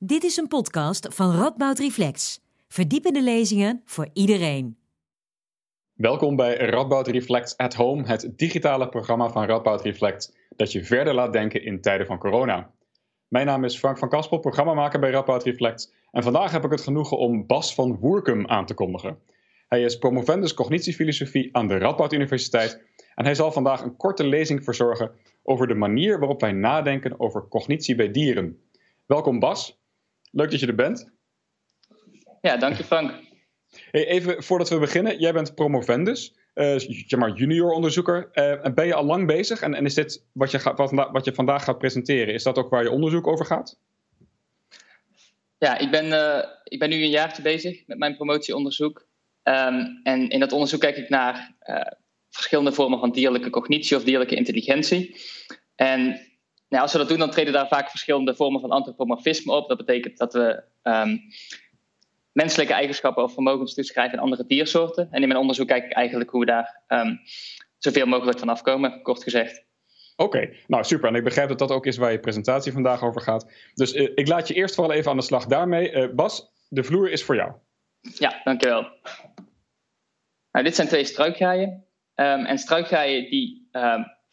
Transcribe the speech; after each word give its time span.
Dit 0.00 0.24
is 0.24 0.36
een 0.36 0.48
podcast 0.48 1.14
van 1.14 1.36
Radboud 1.36 1.78
Reflex. 1.78 2.40
Verdiepende 2.68 3.22
lezingen 3.22 3.82
voor 3.84 4.08
iedereen. 4.12 4.76
Welkom 5.92 6.36
bij 6.36 6.56
Radboud 6.56 7.06
Reflect 7.06 7.56
at 7.56 7.74
Home, 7.74 8.06
het 8.06 8.32
digitale 8.36 8.88
programma 8.88 9.30
van 9.30 9.44
Radboud 9.46 9.82
Reflect 9.82 10.36
dat 10.56 10.72
je 10.72 10.84
verder 10.84 11.14
laat 11.14 11.32
denken 11.32 11.64
in 11.64 11.80
tijden 11.80 12.06
van 12.06 12.18
corona. 12.18 12.70
Mijn 13.28 13.46
naam 13.46 13.64
is 13.64 13.78
Frank 13.78 13.98
van 13.98 14.08
Kaspel, 14.08 14.38
programmamaker 14.38 15.00
bij 15.00 15.10
Radboud 15.10 15.42
Reflect 15.42 15.94
en 16.10 16.22
vandaag 16.22 16.50
heb 16.50 16.64
ik 16.64 16.70
het 16.70 16.80
genoegen 16.80 17.18
om 17.18 17.46
Bas 17.46 17.74
van 17.74 17.96
Woerkum 17.96 18.46
aan 18.46 18.66
te 18.66 18.74
kondigen. 18.74 19.18
Hij 19.68 19.82
is 19.82 19.98
promovendus 19.98 20.54
cognitiefilosofie 20.54 21.56
aan 21.56 21.68
de 21.68 21.78
Radboud 21.78 22.12
Universiteit 22.12 22.82
en 23.14 23.24
hij 23.24 23.34
zal 23.34 23.52
vandaag 23.52 23.82
een 23.82 23.96
korte 23.96 24.26
lezing 24.26 24.64
verzorgen 24.64 25.10
over 25.42 25.66
de 25.66 25.74
manier 25.74 26.18
waarop 26.18 26.40
wij 26.40 26.52
nadenken 26.52 27.20
over 27.20 27.48
cognitie 27.48 27.94
bij 27.94 28.10
dieren. 28.10 28.62
Welkom 29.06 29.38
Bas. 29.38 29.77
Leuk 30.30 30.50
dat 30.50 30.60
je 30.60 30.66
er 30.66 30.74
bent. 30.74 31.10
Ja, 32.40 32.56
dank 32.56 32.76
je 32.76 32.84
Frank. 32.84 33.12
Hey, 33.90 34.06
even 34.06 34.42
voordat 34.42 34.68
we 34.68 34.78
beginnen, 34.78 35.18
jij 35.18 35.32
bent 35.32 35.54
promovendus, 35.54 36.34
uh, 36.54 36.78
zeg 36.78 37.18
maar 37.18 37.32
junior 37.32 37.72
onderzoeker. 37.72 38.28
Uh, 38.32 38.74
ben 38.74 38.86
je 38.86 38.94
al 38.94 39.04
lang 39.04 39.26
bezig 39.26 39.60
en, 39.60 39.74
en 39.74 39.84
is 39.84 39.94
dit 39.94 40.26
wat 40.32 40.50
je, 40.50 40.58
gaat, 40.58 40.78
wat, 40.78 40.90
wat 40.90 41.24
je 41.24 41.34
vandaag 41.34 41.64
gaat 41.64 41.78
presenteren, 41.78 42.34
is 42.34 42.42
dat 42.42 42.58
ook 42.58 42.70
waar 42.70 42.82
je 42.82 42.90
onderzoek 42.90 43.26
over 43.26 43.46
gaat? 43.46 43.78
Ja, 45.58 45.78
ik 45.78 45.90
ben, 45.90 46.06
uh, 46.06 46.44
ik 46.64 46.78
ben 46.78 46.88
nu 46.88 47.02
een 47.02 47.10
jaartje 47.10 47.42
bezig 47.42 47.86
met 47.86 47.98
mijn 47.98 48.16
promotieonderzoek. 48.16 49.06
Um, 49.42 50.00
en 50.02 50.28
in 50.28 50.40
dat 50.40 50.52
onderzoek 50.52 50.80
kijk 50.80 50.96
ik 50.96 51.08
naar 51.08 51.56
verschillende 52.30 52.72
vormen 52.72 52.98
van 52.98 53.12
dierlijke 53.12 53.50
cognitie 53.50 53.96
of 53.96 54.04
dierlijke 54.04 54.34
intelligentie. 54.34 55.20
En 55.74 56.27
nou, 56.68 56.82
als 56.82 56.92
we 56.92 56.98
dat 56.98 57.08
doen, 57.08 57.18
dan 57.18 57.30
treden 57.30 57.52
daar 57.52 57.68
vaak 57.68 57.90
verschillende 57.90 58.34
vormen 58.34 58.60
van 58.60 58.70
antropomorfisme 58.70 59.52
op. 59.52 59.68
Dat 59.68 59.76
betekent 59.76 60.18
dat 60.18 60.32
we 60.32 60.62
um, 60.82 61.20
menselijke 62.32 62.72
eigenschappen 62.72 63.22
of 63.22 63.32
vermogens 63.32 63.74
toeschrijven 63.74 64.18
aan 64.18 64.24
andere 64.24 64.46
diersoorten. 64.46 65.08
En 65.10 65.22
in 65.22 65.28
mijn 65.28 65.40
onderzoek 65.40 65.66
kijk 65.66 65.84
ik 65.84 65.92
eigenlijk 65.92 66.30
hoe 66.30 66.40
we 66.40 66.46
daar 66.46 66.82
um, 66.88 67.20
zoveel 67.78 68.06
mogelijk 68.06 68.38
van 68.38 68.48
afkomen, 68.48 69.02
kort 69.02 69.22
gezegd. 69.22 69.66
Oké, 70.16 70.54
nou 70.66 70.84
super. 70.84 71.08
En 71.08 71.14
ik 71.14 71.24
begrijp 71.24 71.48
dat 71.48 71.58
dat 71.58 71.70
ook 71.70 71.86
is 71.86 71.96
waar 71.96 72.12
je 72.12 72.20
presentatie 72.20 72.72
vandaag 72.72 73.02
over 73.02 73.20
gaat. 73.20 73.52
Dus 73.74 73.94
uh, 73.94 74.10
ik 74.14 74.28
laat 74.28 74.48
je 74.48 74.54
eerst 74.54 74.74
vooral 74.74 74.94
even 74.94 75.10
aan 75.10 75.16
de 75.16 75.22
slag 75.22 75.46
daarmee. 75.46 75.92
Uh, 75.92 76.14
Bas, 76.14 76.52
de 76.68 76.84
vloer 76.84 77.10
is 77.10 77.24
voor 77.24 77.34
jou. 77.34 77.52
Ja, 78.00 78.40
dankjewel. 78.44 78.82
Nou, 80.50 80.64
dit 80.64 80.74
zijn 80.74 80.88
twee 80.88 81.04
struikgaaien. 81.04 81.68
Um, 82.14 82.44
en 82.44 82.58
struikgaaien 82.58 83.30
die 83.30 83.68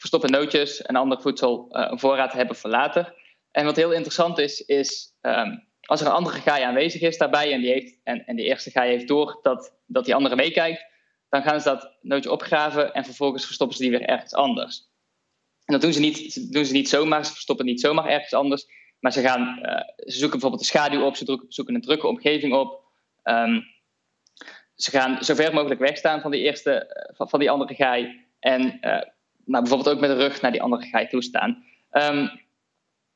verstoppen 0.05 0.31
nootjes 0.31 0.81
en 0.81 0.95
ander 0.95 1.21
voedsel 1.21 1.67
uh, 1.69 1.87
een 1.89 1.99
voorraad 1.99 2.33
hebben 2.33 2.55
voor 2.55 2.69
later. 2.69 3.13
En 3.51 3.65
wat 3.65 3.75
heel 3.75 3.91
interessant 3.91 4.37
is, 4.37 4.61
is 4.61 5.13
um, 5.21 5.67
als 5.81 6.01
er 6.01 6.07
een 6.07 6.13
andere 6.13 6.39
gaai 6.39 6.63
aanwezig 6.63 7.01
is 7.01 7.17
daarbij 7.17 7.53
en 7.53 7.61
die, 7.61 7.71
heeft, 7.71 7.99
en, 8.03 8.25
en 8.25 8.35
die 8.35 8.45
eerste 8.45 8.71
gaai 8.71 8.91
heeft 8.91 9.07
door 9.07 9.39
dat, 9.41 9.77
dat 9.85 10.05
die 10.05 10.15
andere 10.15 10.35
meekijkt, 10.35 10.85
dan 11.29 11.43
gaan 11.43 11.61
ze 11.61 11.69
dat 11.69 11.97
nootje 12.01 12.31
opgraven 12.31 12.93
en 12.93 13.05
vervolgens 13.05 13.45
verstoppen 13.45 13.77
ze 13.77 13.83
die 13.83 13.91
weer 13.91 14.01
ergens 14.01 14.33
anders. 14.33 14.89
En 15.65 15.73
dat 15.73 15.81
doen 15.81 15.93
ze 15.93 15.99
niet, 15.99 16.53
doen 16.53 16.65
ze 16.65 16.73
niet 16.73 16.89
zomaar, 16.89 17.25
ze 17.25 17.31
verstoppen 17.31 17.65
niet 17.65 17.81
zomaar 17.81 18.05
ergens 18.05 18.33
anders, 18.33 18.65
maar 18.99 19.11
ze, 19.11 19.21
gaan, 19.21 19.59
uh, 19.61 19.71
ze 19.95 20.17
zoeken 20.17 20.39
bijvoorbeeld 20.39 20.61
de 20.61 20.67
schaduw 20.67 21.05
op, 21.05 21.15
ze 21.15 21.45
zoeken 21.47 21.75
een 21.75 21.81
drukke 21.81 22.07
omgeving 22.07 22.53
op. 22.53 22.83
Um, 23.23 23.63
ze 24.75 24.91
gaan 24.91 25.23
zo 25.23 25.35
ver 25.35 25.53
mogelijk 25.53 25.79
wegstaan 25.79 26.21
van 26.21 26.31
die, 26.31 26.41
eerste, 26.41 27.05
van, 27.15 27.29
van 27.29 27.39
die 27.39 27.49
andere 27.49 27.75
gaai 27.75 28.25
en 28.39 28.79
nou, 29.45 29.63
bijvoorbeeld 29.63 29.95
ook 29.95 30.01
met 30.01 30.09
de 30.09 30.15
rug 30.15 30.41
naar 30.41 30.51
die 30.51 30.61
andere 30.61 30.85
gaai 30.85 31.07
toestaan. 31.07 31.63
Um, 31.91 32.43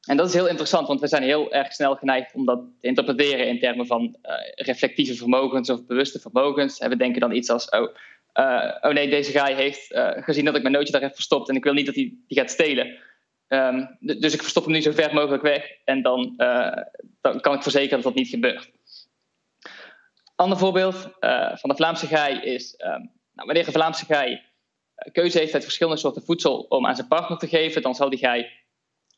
en 0.07 0.17
dat 0.17 0.27
is 0.27 0.33
heel 0.33 0.47
interessant, 0.47 0.87
want 0.87 0.99
we 0.99 1.07
zijn 1.07 1.23
heel 1.23 1.51
erg 1.51 1.73
snel 1.73 1.95
geneigd 1.95 2.33
om 2.33 2.45
dat 2.45 2.59
te 2.81 2.87
interpreteren 2.87 3.47
in 3.47 3.59
termen 3.59 3.85
van 3.85 4.15
uh, 4.23 4.33
reflectieve 4.55 5.15
vermogens 5.15 5.69
of 5.69 5.85
bewuste 5.85 6.19
vermogens. 6.19 6.77
En 6.77 6.89
we 6.89 6.95
denken 6.95 7.21
dan 7.21 7.31
iets 7.31 7.49
als: 7.49 7.69
oh, 7.69 7.95
uh, 8.33 8.75
oh 8.81 8.91
nee, 8.91 9.09
deze 9.09 9.31
gaai 9.31 9.55
heeft 9.55 9.91
uh, 9.91 10.11
gezien 10.15 10.45
dat 10.45 10.55
ik 10.55 10.61
mijn 10.61 10.73
nootje 10.73 10.91
daar 10.91 11.01
heb 11.01 11.13
verstopt 11.13 11.49
en 11.49 11.55
ik 11.55 11.63
wil 11.63 11.73
niet 11.73 11.85
dat 11.85 11.95
hij 11.95 12.13
die 12.27 12.37
gaat 12.37 12.51
stelen. 12.51 12.97
Um, 13.47 13.97
dus 13.99 14.33
ik 14.33 14.41
verstop 14.41 14.63
hem 14.63 14.73
nu 14.73 14.81
zo 14.81 14.91
ver 14.91 15.13
mogelijk 15.13 15.43
weg 15.43 15.71
en 15.85 16.01
dan, 16.01 16.33
dan 17.21 17.39
kan 17.41 17.55
ik 17.55 17.61
verzekeren 17.61 17.95
dat 17.95 18.03
dat 18.03 18.15
niet 18.15 18.29
gebeurt. 18.29 18.71
Ander 20.35 20.57
voorbeeld 20.57 21.09
van 21.53 21.69
de 21.69 21.75
Vlaamse 21.75 22.07
gaai 22.07 22.39
is: 22.39 22.75
um, 22.77 23.11
nou, 23.33 23.47
wanneer 23.47 23.67
een 23.67 23.73
Vlaamse 23.73 24.05
gaai 24.05 24.41
keuze 25.11 25.39
heeft 25.39 25.53
uit 25.53 25.63
verschillende 25.63 25.99
soorten 25.99 26.23
voedsel 26.23 26.59
om 26.59 26.85
aan 26.85 26.95
zijn 26.95 27.07
partner 27.07 27.37
te 27.37 27.47
geven, 27.47 27.81
dan 27.81 27.95
zal 27.95 28.09
die 28.09 28.19
gaai 28.19 28.47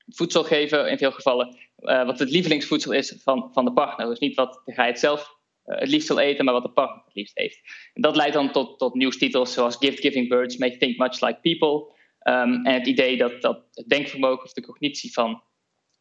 voedsel 0.07 0.43
geven 0.43 0.89
in 0.89 0.97
veel 0.97 1.11
gevallen 1.11 1.57
uh, 1.79 2.05
wat 2.05 2.19
het 2.19 2.29
lievelingsvoedsel 2.29 2.91
is 2.91 3.19
van, 3.23 3.49
van 3.53 3.65
de 3.65 3.73
partner. 3.73 4.07
Dus 4.07 4.19
niet 4.19 4.35
wat 4.35 4.61
de 4.65 4.73
gaai 4.73 4.89
het 4.89 4.99
zelf 4.99 5.35
uh, 5.65 5.79
het 5.79 5.89
liefst 5.89 6.07
wil 6.07 6.19
eten, 6.19 6.45
maar 6.45 6.53
wat 6.53 6.63
de 6.63 6.71
partner 6.71 7.03
het 7.05 7.15
liefst 7.15 7.37
heeft. 7.37 7.59
En 7.93 8.01
dat 8.01 8.15
leidt 8.15 8.33
dan 8.33 8.51
tot, 8.51 8.79
tot 8.79 8.93
nieuwstitels 8.93 9.53
zoals 9.53 9.75
Gift-Giving 9.75 10.29
Birds 10.29 10.57
May 10.57 10.77
Think 10.77 10.97
Much 10.97 11.21
Like 11.21 11.39
People. 11.41 11.99
Um, 12.23 12.65
en 12.65 12.73
het 12.73 12.87
idee 12.87 13.17
dat, 13.17 13.41
dat 13.41 13.63
het 13.73 13.89
denkvermogen 13.89 14.43
of 14.43 14.53
de 14.53 14.61
cognitie 14.61 15.13
van 15.13 15.43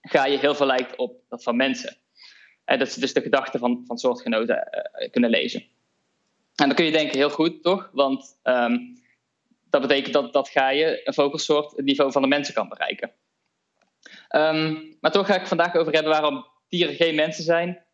gaaien 0.00 0.40
heel 0.40 0.54
veel 0.54 0.66
lijkt 0.66 0.96
op 0.96 1.20
dat 1.28 1.42
van 1.42 1.56
mensen. 1.56 1.96
En 2.64 2.78
dat 2.78 2.88
ze 2.88 3.00
dus 3.00 3.12
de 3.12 3.20
gedachten 3.20 3.60
van, 3.60 3.82
van 3.86 3.98
soortgenoten 3.98 4.68
kunnen 5.10 5.30
lezen. 5.30 5.60
En 6.54 6.66
dan 6.66 6.74
kun 6.74 6.84
je 6.84 6.92
denken, 6.92 7.16
heel 7.16 7.30
goed 7.30 7.62
toch? 7.62 7.90
Want 7.92 8.38
um, 8.42 8.99
dat 9.70 9.80
betekent 9.80 10.12
dat, 10.12 10.32
dat 10.32 10.48
gaaien 10.48 11.00
een 11.04 11.14
vogelsoort 11.14 11.76
het 11.76 11.84
niveau 11.84 12.12
van 12.12 12.22
de 12.22 12.28
mensen 12.28 12.54
kan 12.54 12.68
bereiken. 12.68 13.12
Um, 14.30 14.96
maar 15.00 15.10
toch 15.10 15.26
ga 15.26 15.40
ik 15.40 15.46
vandaag 15.46 15.74
over 15.74 15.92
hebben 15.92 16.12
waarom 16.12 16.46
dieren 16.68 16.94
geen 16.94 17.14
mensen 17.14 17.44
zijn, 17.44 17.84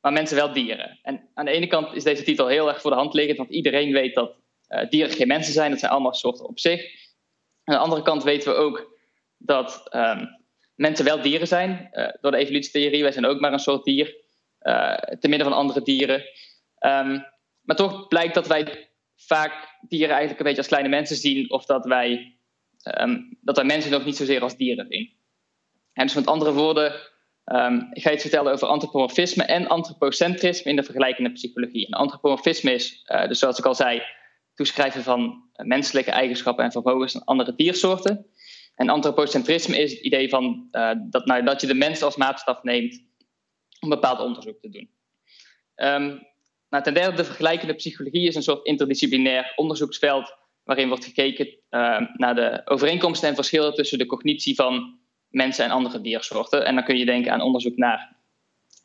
maar 0.00 0.12
mensen 0.12 0.36
wel 0.36 0.52
dieren. 0.52 0.98
En 1.02 1.28
aan 1.34 1.44
de 1.44 1.50
ene 1.50 1.66
kant 1.66 1.94
is 1.94 2.04
deze 2.04 2.22
titel 2.22 2.46
heel 2.46 2.68
erg 2.68 2.80
voor 2.80 2.90
de 2.90 2.96
hand 2.96 3.14
liggend, 3.14 3.38
want 3.38 3.50
iedereen 3.50 3.92
weet 3.92 4.14
dat 4.14 4.36
uh, 4.68 4.88
dieren 4.88 5.14
geen 5.14 5.26
mensen 5.26 5.52
zijn. 5.52 5.70
Dat 5.70 5.78
zijn 5.80 5.92
allemaal 5.92 6.14
soorten 6.14 6.48
op 6.48 6.58
zich. 6.58 6.80
Aan 7.64 7.74
de 7.74 7.80
andere 7.80 8.02
kant 8.02 8.22
weten 8.22 8.52
we 8.52 8.58
ook 8.58 8.96
dat 9.36 9.94
um, 9.94 10.28
mensen 10.74 11.04
wel 11.04 11.22
dieren 11.22 11.46
zijn. 11.46 11.88
Uh, 11.92 12.08
door 12.20 12.30
de 12.30 12.36
evolutietheorie, 12.36 13.02
wij 13.02 13.12
zijn 13.12 13.26
ook 13.26 13.40
maar 13.40 13.52
een 13.52 13.58
soort 13.58 13.84
dier, 13.84 14.16
uh, 14.62 14.94
te 14.94 15.28
midden 15.28 15.48
van 15.48 15.56
andere 15.56 15.82
dieren. 15.82 16.24
Um, 16.80 17.26
maar 17.60 17.76
toch 17.76 18.08
blijkt 18.08 18.34
dat 18.34 18.46
wij 18.46 18.87
vaak 19.26 19.78
dieren 19.88 20.10
eigenlijk 20.10 20.38
een 20.38 20.44
beetje 20.44 20.60
als 20.60 20.70
kleine 20.70 20.88
mensen 20.88 21.16
zien, 21.16 21.50
of 21.50 21.64
dat 21.64 21.84
wij, 21.84 22.38
um, 23.00 23.38
dat 23.40 23.56
wij 23.56 23.64
mensen 23.64 23.90
nog 23.90 24.04
niet 24.04 24.16
zozeer 24.16 24.42
als 24.42 24.56
dieren 24.56 24.86
zien. 24.88 25.16
En 25.92 26.06
dus 26.06 26.14
met 26.14 26.26
andere 26.26 26.52
woorden, 26.52 26.92
um, 27.44 27.88
ik 27.92 28.02
ga 28.02 28.12
iets 28.12 28.22
vertellen 28.22 28.52
over 28.52 28.68
antropomorfisme 28.68 29.44
en 29.44 29.66
antropocentrisme 29.66 30.70
in 30.70 30.76
de 30.76 30.82
vergelijkende 30.82 31.32
psychologie. 31.32 31.86
En 31.86 31.92
antropomorfisme 31.92 32.72
is, 32.72 33.04
uh, 33.06 33.28
dus 33.28 33.38
zoals 33.38 33.58
ik 33.58 33.64
al 33.64 33.74
zei, 33.74 34.02
toeschrijven 34.54 35.02
van 35.02 35.50
menselijke 35.52 36.10
eigenschappen 36.10 36.64
en 36.64 36.72
vermogens 36.72 37.16
aan 37.16 37.24
andere 37.24 37.54
diersoorten. 37.54 38.26
En 38.74 38.88
antropocentrisme 38.88 39.78
is 39.78 39.90
het 39.90 40.00
idee 40.00 40.28
van 40.28 40.68
uh, 40.72 40.90
dat, 41.10 41.26
nou, 41.26 41.44
dat 41.44 41.60
je 41.60 41.66
de 41.66 41.74
mens 41.74 42.02
als 42.02 42.16
maatstaf 42.16 42.62
neemt 42.62 43.06
om 43.80 43.88
bepaald 43.88 44.20
onderzoek 44.20 44.60
te 44.60 44.68
doen. 44.68 44.90
Um, 45.76 46.27
nou, 46.68 46.82
ten 46.82 46.94
derde, 46.94 47.16
de 47.16 47.24
vergelijkende 47.24 47.74
psychologie 47.74 48.28
is 48.28 48.34
een 48.34 48.42
soort 48.42 48.66
interdisciplinair 48.66 49.52
onderzoeksveld 49.56 50.36
waarin 50.64 50.88
wordt 50.88 51.04
gekeken 51.04 51.46
uh, 51.46 52.00
naar 52.14 52.34
de 52.34 52.62
overeenkomsten 52.64 53.28
en 53.28 53.34
verschillen 53.34 53.74
tussen 53.74 53.98
de 53.98 54.06
cognitie 54.06 54.54
van 54.54 54.98
mensen 55.28 55.64
en 55.64 55.70
andere 55.70 56.00
diersoorten. 56.00 56.64
En 56.64 56.74
dan 56.74 56.84
kun 56.84 56.98
je 56.98 57.04
denken 57.04 57.32
aan 57.32 57.40
onderzoek 57.40 57.76
naar 57.76 58.16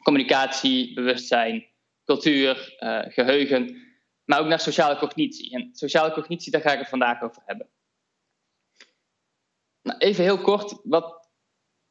communicatie, 0.04 0.94
bewustzijn, 0.94 1.66
cultuur, 2.06 2.76
uh, 2.80 3.00
geheugen, 3.08 3.78
maar 4.26 4.40
ook 4.40 4.48
naar 4.48 4.60
sociale 4.60 4.98
cognitie. 4.98 5.54
En 5.54 5.70
sociale 5.72 6.12
cognitie, 6.12 6.52
daar 6.52 6.62
ga 6.62 6.72
ik 6.72 6.80
het 6.80 6.90
vandaag 6.90 7.22
over 7.22 7.42
hebben. 7.46 7.70
Nou, 9.82 9.98
even 9.98 10.24
heel 10.24 10.38
kort, 10.38 10.80
wat 10.84 11.23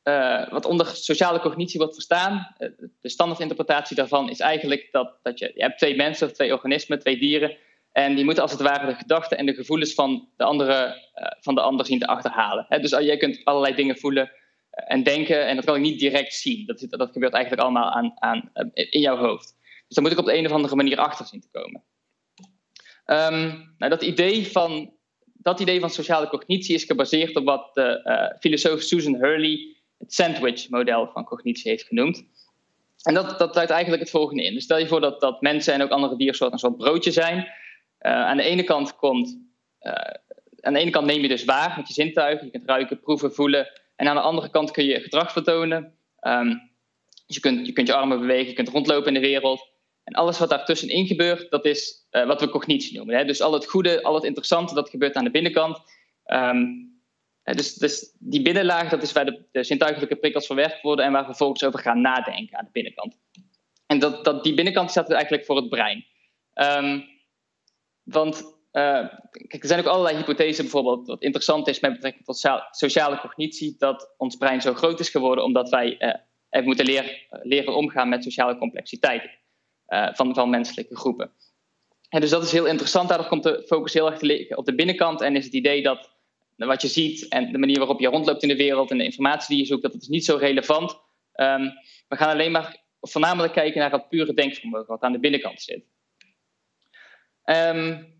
uh, 0.04 0.48
wat 0.50 0.64
onder 0.64 0.86
sociale 0.86 1.40
cognitie 1.40 1.78
wordt 1.78 1.94
verstaan, 1.94 2.54
uh, 2.58 2.68
de 3.00 3.08
standaardinterpretatie 3.08 3.96
daarvan 3.96 4.30
is 4.30 4.40
eigenlijk 4.40 4.88
dat, 4.90 5.18
dat 5.22 5.38
je, 5.38 5.52
je 5.54 5.62
hebt 5.62 5.78
twee 5.78 5.96
mensen 5.96 6.26
of 6.26 6.32
twee 6.32 6.52
organismen, 6.52 6.98
twee 6.98 7.18
dieren, 7.18 7.56
en 7.92 8.14
die 8.14 8.24
moeten 8.24 8.42
als 8.42 8.52
het 8.52 8.60
ware 8.60 8.86
de 8.86 8.94
gedachten 8.94 9.38
en 9.38 9.46
de 9.46 9.54
gevoelens 9.54 9.94
van 9.94 10.28
de, 10.36 10.44
andere, 10.44 10.86
uh, 11.14 11.26
van 11.40 11.54
de 11.54 11.60
ander 11.60 11.86
zien 11.86 11.98
te 11.98 12.06
achterhalen. 12.06 12.66
He, 12.68 12.80
dus 12.80 12.90
jij 12.90 13.16
kunt 13.16 13.40
allerlei 13.44 13.74
dingen 13.74 13.98
voelen 13.98 14.32
en 14.70 15.02
denken, 15.02 15.46
en 15.46 15.56
dat 15.56 15.64
kan 15.64 15.74
ik 15.74 15.82
niet 15.82 15.98
direct 15.98 16.34
zien. 16.34 16.66
Dat, 16.66 16.86
dat 16.88 17.12
gebeurt 17.12 17.32
eigenlijk 17.32 17.62
allemaal 17.62 17.90
aan, 17.90 18.12
aan, 18.18 18.50
in 18.72 19.00
jouw 19.00 19.16
hoofd. 19.16 19.54
Dus 19.86 19.96
daar 19.96 20.02
moet 20.02 20.12
ik 20.12 20.18
op 20.18 20.24
de 20.24 20.36
een 20.36 20.46
of 20.46 20.52
andere 20.52 20.76
manier 20.76 20.98
achter 20.98 21.26
zien 21.26 21.40
te 21.40 21.48
komen. 21.50 21.82
Um, 23.06 23.74
nou, 23.78 23.90
dat 23.90 24.02
idee 24.02 24.46
van 24.46 24.92
dat 25.42 25.60
idee 25.60 25.80
van 25.80 25.90
sociale 25.90 26.28
cognitie 26.28 26.74
is 26.74 26.84
gebaseerd 26.84 27.36
op 27.36 27.44
wat 27.44 27.74
de 27.74 28.36
filosoof 28.40 28.82
Susan 28.82 29.14
Hurley 29.14 29.76
het 30.02 30.14
sandwich-model 30.14 31.10
van 31.12 31.24
cognitie 31.24 31.70
heeft 31.70 31.86
genoemd. 31.86 32.24
En 33.02 33.14
dat, 33.14 33.38
dat 33.38 33.54
duidt 33.54 33.70
eigenlijk 33.70 34.02
het 34.02 34.10
volgende 34.10 34.44
in. 34.44 34.54
Dus 34.54 34.64
stel 34.64 34.78
je 34.78 34.86
voor 34.86 35.00
dat, 35.00 35.20
dat 35.20 35.40
mensen 35.40 35.74
en 35.74 35.82
ook 35.82 35.90
andere 35.90 36.16
diersoorten 36.16 36.52
een 36.52 36.58
soort 36.58 36.76
broodje 36.76 37.10
zijn. 37.10 37.36
Uh, 37.36 37.46
aan 38.00 38.36
de 38.36 38.42
ene 38.42 38.62
kant 38.62 38.96
komt. 38.96 39.38
Uh, 39.80 39.92
aan 40.60 40.72
de 40.72 40.78
ene 40.78 40.90
kant 40.90 41.06
neem 41.06 41.22
je 41.22 41.28
dus 41.28 41.44
waar 41.44 41.74
met 41.76 41.88
je 41.88 41.94
zintuigen. 41.94 42.44
Je 42.44 42.50
kunt 42.50 42.68
ruiken, 42.68 43.00
proeven, 43.00 43.34
voelen. 43.34 43.68
En 43.96 44.08
aan 44.08 44.14
de 44.14 44.20
andere 44.20 44.50
kant 44.50 44.70
kun 44.70 44.84
je 44.84 45.00
gedrag 45.00 45.32
vertonen. 45.32 45.94
Um, 46.20 46.70
je 47.26 47.40
kunt, 47.40 47.66
je 47.66 47.72
kunt 47.72 47.86
je 47.86 47.94
armen 47.94 48.20
bewegen, 48.20 48.46
je 48.46 48.52
kunt 48.52 48.68
rondlopen 48.68 49.06
in 49.06 49.20
de 49.20 49.28
wereld. 49.28 49.70
En 50.04 50.14
alles 50.14 50.38
wat 50.38 50.48
daartussenin 50.48 51.06
gebeurt, 51.06 51.50
dat 51.50 51.64
is 51.64 52.06
wat 52.10 52.40
we 52.40 52.48
cognitie 52.48 52.96
noemen. 52.96 53.16
Hè? 53.16 53.24
Dus 53.24 53.40
al 53.40 53.52
het 53.52 53.66
goede, 53.66 54.02
al 54.02 54.14
het 54.14 54.24
interessante, 54.24 54.74
dat 54.74 54.90
gebeurt 54.90 55.14
aan 55.14 55.24
de 55.24 55.30
binnenkant. 55.30 55.78
Ehm, 56.24 56.64
dus, 57.42 57.74
dus, 57.74 58.16
die 58.18 58.42
binnenlaag, 58.42 58.88
dat 58.88 59.02
is 59.02 59.12
waar 59.12 59.24
de, 59.24 59.44
de 59.52 59.64
zintuigelijke 59.64 60.16
prikkels 60.16 60.46
verwerkt 60.46 60.82
worden 60.82 61.04
en 61.04 61.12
waar 61.12 61.20
we 61.20 61.26
vervolgens 61.26 61.64
over 61.64 61.78
gaan 61.78 62.00
nadenken 62.00 62.58
aan 62.58 62.64
de 62.64 62.70
binnenkant. 62.72 63.18
En 63.86 63.98
dat, 63.98 64.24
dat, 64.24 64.44
die 64.44 64.54
binnenkant 64.54 64.90
staat 64.90 65.10
eigenlijk 65.10 65.44
voor 65.44 65.56
het 65.56 65.68
brein. 65.68 66.06
Ehm, 66.52 67.00
want 68.02 68.60
uh, 68.72 69.08
kijk, 69.30 69.62
er 69.62 69.66
zijn 69.66 69.80
ook 69.80 69.86
allerlei 69.86 70.16
hypothesen, 70.16 70.64
bijvoorbeeld, 70.64 71.06
wat 71.06 71.22
interessant 71.22 71.68
is 71.68 71.80
met 71.80 71.92
betrekking 71.92 72.24
tot 72.24 72.48
sociale 72.70 73.18
cognitie, 73.20 73.74
dat 73.78 74.14
ons 74.16 74.36
brein 74.36 74.60
zo 74.60 74.74
groot 74.74 75.00
is 75.00 75.08
geworden 75.08 75.44
omdat 75.44 75.68
wij 75.68 75.96
uh, 75.98 76.14
even 76.50 76.66
moeten 76.66 76.84
leren, 76.86 77.10
leren 77.42 77.76
omgaan 77.76 78.08
met 78.08 78.22
sociale 78.22 78.58
complexiteit 78.58 79.38
uh, 79.88 80.08
van, 80.12 80.34
van 80.34 80.50
menselijke 80.50 80.96
groepen. 80.96 81.32
En 82.08 82.20
dus 82.20 82.30
dat 82.30 82.42
is 82.42 82.52
heel 82.52 82.66
interessant. 82.66 83.08
Daardoor 83.08 83.28
komt 83.28 83.42
de 83.42 83.64
focus 83.66 83.92
heel 83.92 84.10
erg 84.10 84.18
te 84.18 84.26
liggen 84.26 84.58
op 84.58 84.64
de 84.64 84.74
binnenkant 84.74 85.20
en 85.20 85.36
is 85.36 85.44
het 85.44 85.54
idee 85.54 85.82
dat 85.82 86.11
wat 86.66 86.82
je 86.82 86.88
ziet 86.88 87.28
en 87.28 87.52
de 87.52 87.58
manier 87.58 87.78
waarop 87.78 88.00
je 88.00 88.08
rondloopt 88.08 88.42
in 88.42 88.48
de 88.48 88.56
wereld 88.56 88.90
en 88.90 88.98
de 88.98 89.04
informatie 89.04 89.48
die 89.48 89.58
je 89.58 89.70
zoekt, 89.70 89.82
dat 89.82 89.94
is 89.94 90.08
niet 90.08 90.24
zo 90.24 90.36
relevant. 90.36 90.90
Um, 91.34 91.72
we 92.08 92.16
gaan 92.16 92.30
alleen 92.30 92.52
maar 92.52 92.84
voornamelijk 93.00 93.52
kijken 93.52 93.80
naar 93.80 93.92
het 93.92 94.08
pure 94.08 94.34
denkvermogen 94.34 94.86
wat 94.86 95.02
aan 95.02 95.12
de 95.12 95.18
binnenkant 95.18 95.62
zit. 95.62 95.84
Um, 97.44 98.10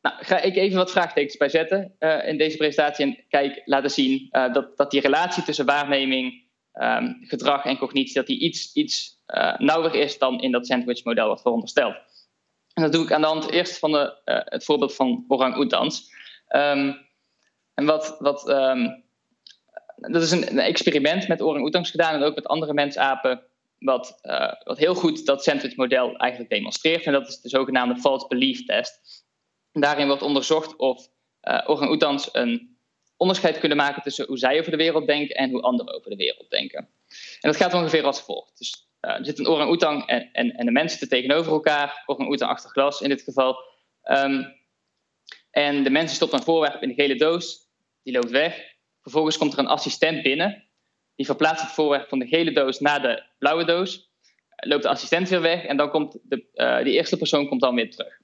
nou, 0.00 0.24
ga 0.24 0.40
ik 0.40 0.56
even 0.56 0.76
wat 0.76 0.90
vraagtekens 0.90 1.36
bij 1.36 1.48
zetten 1.48 1.96
uh, 1.98 2.28
in 2.28 2.38
deze 2.38 2.56
presentatie 2.56 3.04
en 3.04 3.24
kijk, 3.28 3.62
laten 3.64 3.90
zien 3.90 4.28
uh, 4.30 4.52
dat, 4.52 4.76
dat 4.76 4.90
die 4.90 5.00
relatie 5.00 5.42
tussen 5.42 5.66
waarneming, 5.66 6.48
um, 6.72 7.18
gedrag 7.20 7.64
en 7.64 7.78
cognitie, 7.78 8.14
dat 8.14 8.26
die 8.26 8.40
iets, 8.40 8.72
iets 8.74 9.22
uh, 9.26 9.58
nauwer 9.58 9.94
is 9.94 10.18
dan 10.18 10.40
in 10.40 10.52
dat 10.52 10.66
sandwich-model 10.66 11.28
wat 11.28 11.42
veronderstelt. 11.42 11.96
En 12.72 12.82
dat 12.82 12.92
doe 12.92 13.04
ik 13.04 13.12
aan 13.12 13.20
de 13.20 13.26
hand 13.26 13.50
eerst 13.50 13.78
van 13.78 13.92
de, 13.92 14.20
het 14.24 14.64
voorbeeld 14.64 14.94
van 14.94 15.24
orang-oetans. 15.28 16.10
En 17.80 17.86
wat, 17.86 18.16
wat 18.18 18.48
um, 18.48 19.04
dat 19.96 20.22
is 20.22 20.30
een, 20.30 20.50
een, 20.50 20.58
experiment 20.58 21.28
met 21.28 21.42
orang-oetangs 21.42 21.90
gedaan 21.90 22.14
en 22.14 22.22
ook 22.22 22.34
met 22.34 22.46
andere 22.46 22.74
mensapen, 22.74 23.42
wat, 23.78 24.18
uh, 24.22 24.52
wat 24.64 24.78
heel 24.78 24.94
goed 24.94 25.26
dat 25.26 25.44
sandwich-model 25.44 26.16
eigenlijk 26.16 26.50
demonstreert. 26.50 27.04
En 27.04 27.12
dat 27.12 27.28
is 27.28 27.40
de 27.40 27.48
zogenaamde 27.48 27.96
false 27.96 28.26
belief 28.28 28.64
test. 28.64 29.24
Daarin 29.72 30.06
wordt 30.06 30.22
onderzocht 30.22 30.76
of 30.76 31.08
uh, 31.42 31.62
orang-oetans 31.66 32.28
een 32.32 32.78
onderscheid 33.16 33.58
kunnen 33.58 33.76
maken 33.76 34.02
tussen 34.02 34.26
hoe 34.26 34.38
zij 34.38 34.58
over 34.58 34.70
de 34.70 34.76
wereld 34.76 35.06
denken 35.06 35.36
en 35.36 35.50
hoe 35.50 35.62
anderen 35.62 35.94
over 35.94 36.10
de 36.10 36.16
wereld 36.16 36.50
denken. 36.50 36.78
En 37.40 37.50
dat 37.50 37.56
gaat 37.56 37.74
ongeveer 37.74 38.04
als 38.04 38.20
volgt. 38.20 38.58
Dus 38.58 38.88
uh, 39.00 39.10
er 39.10 39.24
zit 39.24 39.38
een 39.38 39.46
orang-oetang 39.46 40.06
en, 40.06 40.32
en, 40.32 40.64
de 40.64 40.70
mensen 40.70 40.98
zitten 40.98 41.18
tegenover 41.18 41.52
elkaar, 41.52 42.02
orang-oetang 42.06 42.50
achter 42.50 42.70
glas 42.70 43.00
in 43.00 43.08
dit 43.08 43.22
geval. 43.22 43.56
Um, 44.04 44.58
en 45.50 45.82
de 45.82 45.90
mensen 45.90 46.16
stopt 46.16 46.32
een 46.32 46.42
voorwerp 46.42 46.82
in 46.82 46.88
de 46.88 46.94
gele 46.94 47.16
doos, 47.16 47.69
die 48.02 48.12
loopt 48.12 48.30
weg. 48.30 48.78
Vervolgens 49.02 49.38
komt 49.38 49.52
er 49.52 49.58
een 49.58 49.66
assistent 49.66 50.22
binnen, 50.22 50.64
die 51.14 51.26
verplaatst 51.26 51.64
het 51.64 51.72
voorwerp 51.72 52.08
van 52.08 52.18
de 52.18 52.26
gele 52.26 52.52
doos 52.52 52.80
naar 52.80 53.02
de 53.02 53.22
blauwe 53.38 53.64
doos. 53.64 54.08
Loopt 54.56 54.82
de 54.82 54.88
assistent 54.88 55.28
weer 55.28 55.40
weg 55.40 55.64
en 55.64 55.76
dan 55.76 55.90
komt 55.90 56.18
de, 56.22 56.46
uh, 56.54 56.82
die 56.82 56.92
eerste 56.92 57.16
persoon 57.16 57.48
komt 57.48 57.60
dan 57.60 57.74
weer 57.74 57.90
terug. 57.90 58.18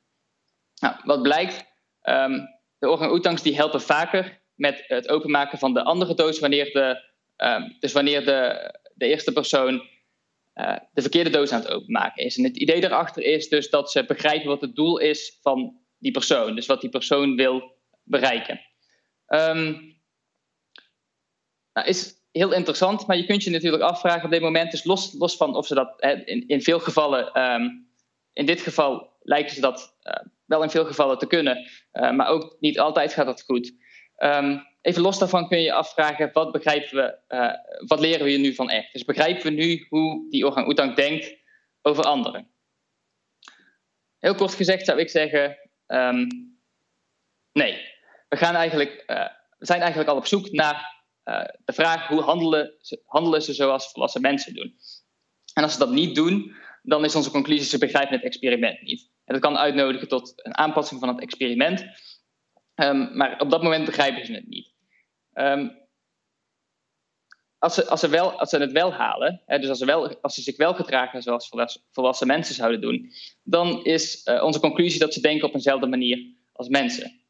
Nou, 0.80 0.96
wat 1.04 1.22
blijkt, 1.22 1.64
um, 2.02 2.46
de 2.78 2.88
orang-oetangs 2.88 3.42
die 3.42 3.56
helpen 3.56 3.80
vaker 3.80 4.40
met 4.54 4.84
het 4.86 5.08
openmaken 5.08 5.58
van 5.58 5.74
de 5.74 5.82
andere 5.82 6.14
doos 6.14 6.38
wanneer 6.38 6.72
de, 6.72 7.02
um, 7.36 7.76
dus 7.80 7.92
wanneer 7.92 8.24
de, 8.24 8.70
de 8.94 9.06
eerste 9.06 9.32
persoon 9.32 9.82
uh, 10.54 10.76
de 10.92 11.00
verkeerde 11.00 11.30
doos 11.30 11.52
aan 11.52 11.60
het 11.60 11.70
openmaken 11.70 12.24
is. 12.24 12.36
En 12.36 12.44
het 12.44 12.56
idee 12.56 12.80
daarachter 12.80 13.22
is 13.22 13.48
dus 13.48 13.70
dat 13.70 13.90
ze 13.90 14.04
begrijpen 14.04 14.48
wat 14.48 14.60
het 14.60 14.74
doel 14.74 14.98
is 14.98 15.38
van 15.42 15.78
die 15.98 16.12
persoon. 16.12 16.54
Dus 16.54 16.66
wat 16.66 16.80
die 16.80 16.90
persoon 16.90 17.36
wil 17.36 17.76
bereiken. 18.02 18.60
Um, 19.28 19.94
nou, 21.72 21.88
is 21.88 22.14
heel 22.32 22.52
interessant, 22.52 23.06
maar 23.06 23.16
je 23.16 23.26
kunt 23.26 23.42
je 23.42 23.50
natuurlijk 23.50 23.82
afvragen 23.82 24.24
op 24.24 24.30
dit 24.30 24.40
moment, 24.40 24.70
dus 24.70 24.84
los, 24.84 25.12
los 25.12 25.36
van 25.36 25.56
of 25.56 25.66
ze 25.66 25.74
dat 25.74 26.00
in, 26.24 26.48
in 26.48 26.62
veel 26.62 26.78
gevallen, 26.78 27.42
um, 27.42 27.88
in 28.32 28.46
dit 28.46 28.60
geval 28.60 29.16
lijken 29.20 29.54
ze 29.54 29.60
dat 29.60 29.96
uh, 30.02 30.12
wel 30.44 30.62
in 30.62 30.70
veel 30.70 30.84
gevallen 30.84 31.18
te 31.18 31.26
kunnen, 31.26 31.68
uh, 31.92 32.10
maar 32.12 32.28
ook 32.28 32.56
niet 32.60 32.78
altijd 32.78 33.12
gaat 33.12 33.26
dat 33.26 33.42
goed. 33.42 33.72
Um, 34.16 34.62
even 34.80 35.02
los 35.02 35.18
daarvan 35.18 35.48
kun 35.48 35.58
je 35.58 35.64
je 35.64 35.72
afvragen, 35.72 36.30
wat 36.32 36.52
begrijpen 36.52 36.96
we, 36.96 37.34
uh, 37.36 37.86
wat 37.86 38.00
leren 38.00 38.24
we 38.24 38.30
hier 38.30 38.38
nu 38.38 38.54
van 38.54 38.70
echt? 38.70 38.92
Dus 38.92 39.04
begrijpen 39.04 39.42
we 39.42 39.50
nu 39.50 39.86
hoe 39.88 40.30
die 40.30 40.46
orang-oetang 40.46 40.94
denkt 40.94 41.36
over 41.82 42.04
anderen? 42.04 42.50
Heel 44.18 44.34
kort 44.34 44.54
gezegd 44.54 44.84
zou 44.84 44.98
ik 44.98 45.10
zeggen, 45.10 45.58
nee. 47.52 47.94
We, 48.28 48.36
gaan 48.36 48.54
eigenlijk, 48.54 49.02
we 49.58 49.66
zijn 49.66 49.80
eigenlijk 49.80 50.10
al 50.10 50.16
op 50.16 50.26
zoek 50.26 50.50
naar 50.50 50.94
uh, 51.24 51.44
de 51.64 51.72
vraag 51.72 52.08
hoe 52.08 52.22
handelen 53.06 53.42
ze, 53.42 53.52
zoals 53.52 53.90
volwassen 53.90 54.20
mensen 54.20 54.54
doen. 54.54 54.76
En 55.54 55.62
als 55.62 55.72
ze 55.72 55.78
dat 55.78 55.90
niet 55.90 56.14
doen, 56.14 56.54
dan 56.82 57.04
is 57.04 57.14
onze 57.14 57.30
conclusie 57.30 57.66
ze 57.66 57.78
begrijpen 57.78 58.14
het 58.14 58.24
experiment 58.24 58.82
niet. 58.82 59.10
En 59.24 59.34
dat 59.34 59.42
kan 59.42 59.58
uitnodigen 59.58 60.08
tot 60.08 60.32
een 60.36 60.56
aanpassing 60.56 61.00
van 61.00 61.08
het 61.08 61.20
experiment. 61.20 61.86
Um, 62.74 63.16
maar 63.16 63.40
op 63.40 63.50
dat 63.50 63.62
moment 63.62 63.84
begrijpen 63.84 64.26
ze 64.26 64.32
het 64.32 64.48
niet. 64.48 64.74
Um, 65.34 65.84
als 67.58 67.74
ze, 67.74 67.86
als, 67.86 68.00
ze 68.00 68.08
wel, 68.08 68.38
als 68.38 68.50
ze 68.50 68.58
het 68.58 68.72
wel 68.72 68.92
halen, 68.92 69.42
hè, 69.46 69.58
dus 69.58 69.68
als 69.68 69.78
ze, 69.78 69.84
wel, 69.84 70.20
als 70.20 70.34
ze 70.34 70.42
zich 70.42 70.56
wel 70.56 70.74
gedragen 70.74 71.22
zoals 71.22 71.50
volwassen, 71.90 72.26
mensen 72.26 72.54
zouden 72.54 72.80
doen, 72.80 73.12
dan 73.42 73.84
is 73.84 74.26
uh, 74.26 74.42
onze 74.42 74.60
conclusie 74.60 75.00
dat 75.00 75.14
ze 75.14 75.20
denken 75.20 75.48
op 75.48 75.54
eenzelfde 75.54 75.86
manier 75.86 76.34
als 76.52 76.68
mensen. 76.68 77.20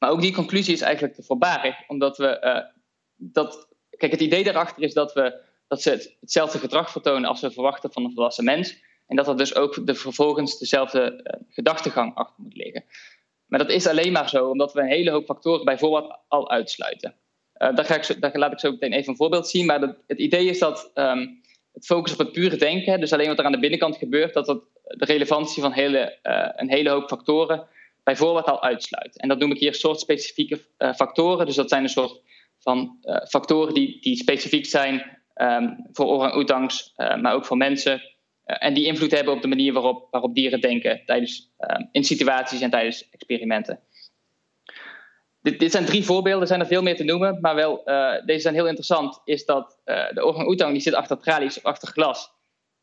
Maar 0.00 0.10
ook 0.10 0.20
die 0.20 0.32
conclusie 0.32 0.74
is 0.74 0.80
eigenlijk 0.80 1.14
te 1.14 1.22
voorbarig, 1.22 1.88
omdat 1.88 2.16
we 2.16 2.40
uh, 2.44 2.58
dat. 3.16 3.68
Kijk, 3.96 4.12
het 4.12 4.20
idee 4.20 4.44
daarachter 4.44 4.82
is 4.82 4.94
dat, 4.94 5.12
we, 5.12 5.40
dat 5.68 5.82
ze 5.82 5.90
het, 5.90 6.16
hetzelfde 6.20 6.58
gedrag 6.58 6.90
vertonen 6.90 7.28
als 7.28 7.40
we 7.40 7.50
verwachten 7.50 7.92
van 7.92 8.04
een 8.04 8.12
volwassen 8.12 8.44
mens. 8.44 8.82
En 9.06 9.16
dat 9.16 9.28
er 9.28 9.36
dus 9.36 9.54
ook 9.54 9.86
de, 9.86 9.94
vervolgens 9.94 10.58
dezelfde 10.58 11.20
uh, 11.24 11.54
gedachtegang 11.54 12.14
achter 12.14 12.42
moet 12.42 12.56
liggen. 12.56 12.84
Maar 13.46 13.58
dat 13.58 13.70
is 13.70 13.86
alleen 13.86 14.12
maar 14.12 14.28
zo 14.28 14.48
omdat 14.48 14.72
we 14.72 14.80
een 14.80 14.86
hele 14.86 15.10
hoop 15.10 15.24
factoren 15.24 15.64
bijvoorbeeld 15.64 16.18
al 16.28 16.50
uitsluiten. 16.50 17.14
Uh, 17.58 17.74
daar, 17.74 17.84
ga 17.84 17.94
ik 17.94 18.04
zo, 18.04 18.18
daar 18.18 18.38
laat 18.38 18.52
ik 18.52 18.60
zo 18.60 18.70
meteen 18.70 18.92
even 18.92 19.10
een 19.10 19.16
voorbeeld 19.16 19.48
zien. 19.48 19.66
Maar 19.66 19.80
het 20.06 20.18
idee 20.18 20.46
is 20.46 20.58
dat 20.58 20.90
um, 20.94 21.40
het 21.72 21.86
focus 21.86 22.12
op 22.12 22.18
het 22.18 22.32
pure 22.32 22.56
denken, 22.56 23.00
dus 23.00 23.12
alleen 23.12 23.28
wat 23.28 23.38
er 23.38 23.44
aan 23.44 23.52
de 23.52 23.58
binnenkant 23.58 23.96
gebeurt, 23.96 24.34
dat 24.34 24.46
dat 24.46 24.62
de 24.82 25.04
relevantie 25.04 25.62
van 25.62 25.72
hele, 25.72 26.18
een 26.56 26.70
hele 26.70 26.90
hoop 26.90 27.08
factoren 27.08 27.68
bijvoorbeeld 28.16 28.46
al 28.46 28.62
uitsluit. 28.62 29.20
En 29.20 29.28
dat 29.28 29.38
noem 29.38 29.50
ik 29.50 29.58
hier 29.58 29.74
soortspecifieke 29.74 30.60
uh, 30.78 30.94
factoren. 30.94 31.46
Dus 31.46 31.54
dat 31.54 31.68
zijn 31.68 31.82
een 31.82 31.88
soort 31.88 32.20
van 32.58 32.98
factoren 33.28 33.74
die, 33.74 34.00
die 34.00 34.16
specifiek 34.16 34.66
zijn 34.66 35.18
um, 35.34 35.88
voor 35.92 36.06
orang-oetangs, 36.06 36.92
maar 36.96 37.34
ook 37.34 37.44
voor 37.44 37.56
mensen. 37.56 38.02
en 38.44 38.74
die 38.74 38.86
invloed 38.86 39.10
hebben 39.10 39.34
op 39.34 39.42
de 39.42 39.48
manier 39.48 39.72
waarop, 39.72 40.08
waarop 40.10 40.34
dieren 40.34 40.60
denken 40.60 41.02
tijdens, 41.06 41.50
in 41.92 42.04
situaties 42.04 42.60
en 42.60 42.70
tijdens 42.70 43.08
experimenten. 43.10 43.80
Dit, 45.42 45.60
dit, 45.60 45.70
zijn 45.70 45.84
drie 45.84 46.04
voorbeelden, 46.04 46.40
er 46.40 46.46
zijn 46.46 46.60
er 46.60 46.66
veel 46.66 46.82
meer 46.82 46.96
te 46.96 47.04
noemen, 47.04 47.38
maar 47.40 47.54
wel, 47.54 47.82
deze 48.26 48.40
zijn 48.40 48.54
heel 48.54 48.66
interessant. 48.66 49.20
Is 49.24 49.44
dat 49.44 49.78
de 49.84 50.24
orang-oetang 50.24 50.72
die 50.72 50.82
zit 50.82 50.94
achter 50.94 51.18
tralies 51.18 51.62
achter 51.62 51.88
glas, 51.88 52.30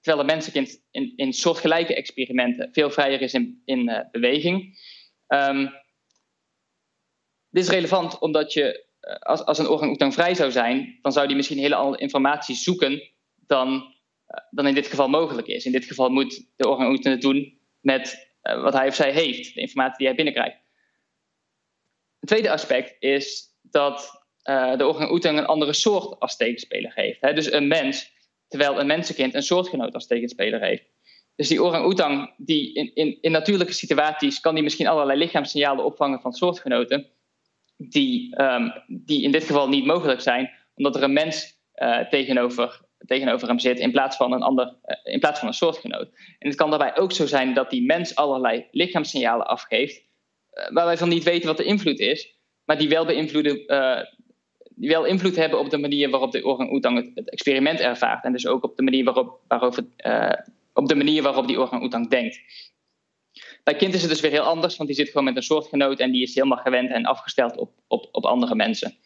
terwijl 0.01 0.25
de 0.25 0.33
mensenkind 0.33 0.81
in, 0.91 1.13
in 1.15 1.33
soortgelijke 1.33 1.95
experimenten 1.95 2.69
veel 2.71 2.89
vrijer 2.89 3.21
is 3.21 3.33
in, 3.33 3.61
in 3.65 4.07
beweging. 4.11 4.77
Um, 5.27 5.73
dit 7.49 7.63
is 7.63 7.69
relevant 7.69 8.19
omdat 8.19 8.53
je, 8.53 8.85
als, 9.19 9.45
als 9.45 9.57
een 9.57 9.67
orang-oetang 9.67 10.13
vrij 10.13 10.35
zou 10.35 10.51
zijn, 10.51 10.99
dan 11.01 11.11
zou 11.11 11.27
die 11.27 11.35
misschien 11.35 11.57
hele 11.57 11.75
andere 11.75 12.01
informatie 12.01 12.55
zoeken 12.55 13.11
dan, 13.35 13.95
dan 14.49 14.67
in 14.67 14.73
dit 14.73 14.87
geval 14.87 15.07
mogelijk 15.07 15.47
is. 15.47 15.65
In 15.65 15.71
dit 15.71 15.85
geval 15.85 16.09
moet 16.09 16.45
de 16.55 16.67
orang-oetang 16.67 17.15
het 17.15 17.21
doen 17.21 17.59
met 17.79 18.31
wat 18.41 18.73
hij 18.73 18.87
of 18.87 18.95
zij 18.95 19.11
heeft, 19.11 19.53
de 19.53 19.61
informatie 19.61 19.97
die 19.97 20.07
hij 20.07 20.15
binnenkrijgt. 20.15 20.57
Een 22.19 22.27
tweede 22.27 22.51
aspect 22.51 22.95
is 22.99 23.45
dat 23.61 24.25
de 24.77 24.83
orang-oetang 24.85 25.37
een 25.37 25.45
andere 25.45 25.73
soort 25.73 26.19
als 26.19 26.37
tegenspeler 26.37 26.91
heeft. 26.95 27.21
Dus 27.21 27.51
een 27.51 27.67
mens, 27.67 28.11
terwijl 28.47 28.79
een 28.79 28.87
mensenkind 28.87 29.33
een 29.33 29.43
soortgenoot 29.43 29.93
als 29.93 30.07
tegenspeler 30.07 30.61
heeft. 30.61 30.95
Dus 31.37 31.47
die 31.47 31.63
orang-oetang, 31.63 32.33
die 32.37 32.73
in, 32.73 32.91
in, 32.93 33.17
in 33.21 33.31
natuurlijke 33.31 33.73
situaties 33.73 34.39
kan 34.39 34.53
die 34.53 34.63
misschien 34.63 34.87
allerlei 34.87 35.19
lichaamssignalen 35.19 35.85
opvangen 35.85 36.21
van 36.21 36.33
soortgenoten, 36.33 37.07
die, 37.77 38.41
um, 38.41 38.73
die 38.87 39.23
in 39.23 39.31
dit 39.31 39.43
geval 39.43 39.69
niet 39.69 39.85
mogelijk 39.85 40.21
zijn, 40.21 40.49
omdat 40.75 40.95
er 40.95 41.03
een 41.03 41.13
mens 41.13 41.59
uh, 41.75 41.99
tegenover, 41.99 42.81
tegenover 43.05 43.47
hem 43.47 43.59
zit 43.59 43.79
in 43.79 43.91
plaats 43.91 44.17
van 44.17 44.31
een 44.31 44.41
ander, 44.41 44.75
uh, 44.85 45.13
in 45.13 45.19
plaats 45.19 45.39
van 45.39 45.47
een 45.47 45.53
soortgenoot. 45.53 46.09
En 46.39 46.47
het 46.47 46.55
kan 46.55 46.69
daarbij 46.69 46.97
ook 46.97 47.11
zo 47.11 47.25
zijn 47.25 47.53
dat 47.53 47.69
die 47.69 47.85
mens 47.85 48.15
allerlei 48.15 48.65
lichaamssignalen 48.71 49.47
afgeeft, 49.47 50.05
waar 50.69 50.85
wij 50.85 50.97
van 50.97 51.09
niet 51.09 51.23
weten 51.23 51.47
wat 51.47 51.57
de 51.57 51.63
invloed 51.63 51.99
is, 51.99 52.35
maar 52.65 52.77
die 52.77 52.89
wel 52.89 53.05
beïnvloeden, 53.05 53.65
die 54.75 54.89
wel 54.89 55.05
invloed 55.05 55.35
hebben 55.35 55.59
op 55.59 55.69
de 55.69 55.77
manier 55.77 56.09
waarop 56.09 56.31
de 56.31 56.45
orang-oetang 56.45 57.11
het, 57.15 57.29
experiment 57.29 57.79
ervaart. 57.79 58.23
En 58.23 58.31
dus 58.31 58.47
ook 58.47 58.63
op 58.63 58.75
de 58.75 58.83
manier 58.83 59.03
waarop, 59.03 59.39
waarover, 59.47 59.85
uh, 59.97 60.31
op 60.77 60.87
de 60.87 60.95
manier 60.95 61.23
waarop 61.23 61.47
die 61.47 61.59
orang-oetang 61.59 62.09
denkt. 62.09 62.39
Bij 63.63 63.75
kind 63.75 63.93
is 63.93 64.01
het 64.01 64.09
dus 64.09 64.19
weer 64.19 64.31
heel 64.31 64.41
anders, 64.41 64.77
want 64.77 64.89
die 64.89 64.97
zit 64.97 65.07
gewoon 65.07 65.23
met 65.23 65.35
een 65.35 65.43
soortgenoot 65.43 65.99
en 65.99 66.11
die 66.11 66.23
is 66.23 66.35
helemaal 66.35 66.57
gewend 66.57 66.91
en 66.91 67.05
afgesteld 67.05 67.57
op, 67.57 67.71
op, 67.87 68.07
op 68.11 68.25
andere 68.25 68.55
mensen. 68.55 68.97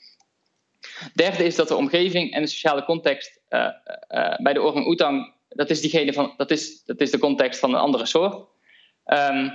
Derde 1.13 1.43
is 1.43 1.55
dat 1.55 1.67
de 1.67 1.75
omgeving 1.75 2.33
en 2.33 2.41
de 2.41 2.47
sociale 2.47 2.83
context 2.83 3.41
uh, 3.49 3.59
uh, 4.09 4.35
bij 4.37 4.53
de 4.53 4.61
orang-oetang, 4.61 5.33
dat 5.49 5.69
is, 5.69 5.81
diegene 5.81 6.13
van, 6.13 6.33
dat, 6.37 6.51
is, 6.51 6.83
dat 6.83 7.01
is 7.01 7.11
de 7.11 7.17
context 7.17 7.59
van 7.59 7.69
een 7.69 7.79
andere 7.79 8.05
soort. 8.05 8.45
Um, 9.05 9.51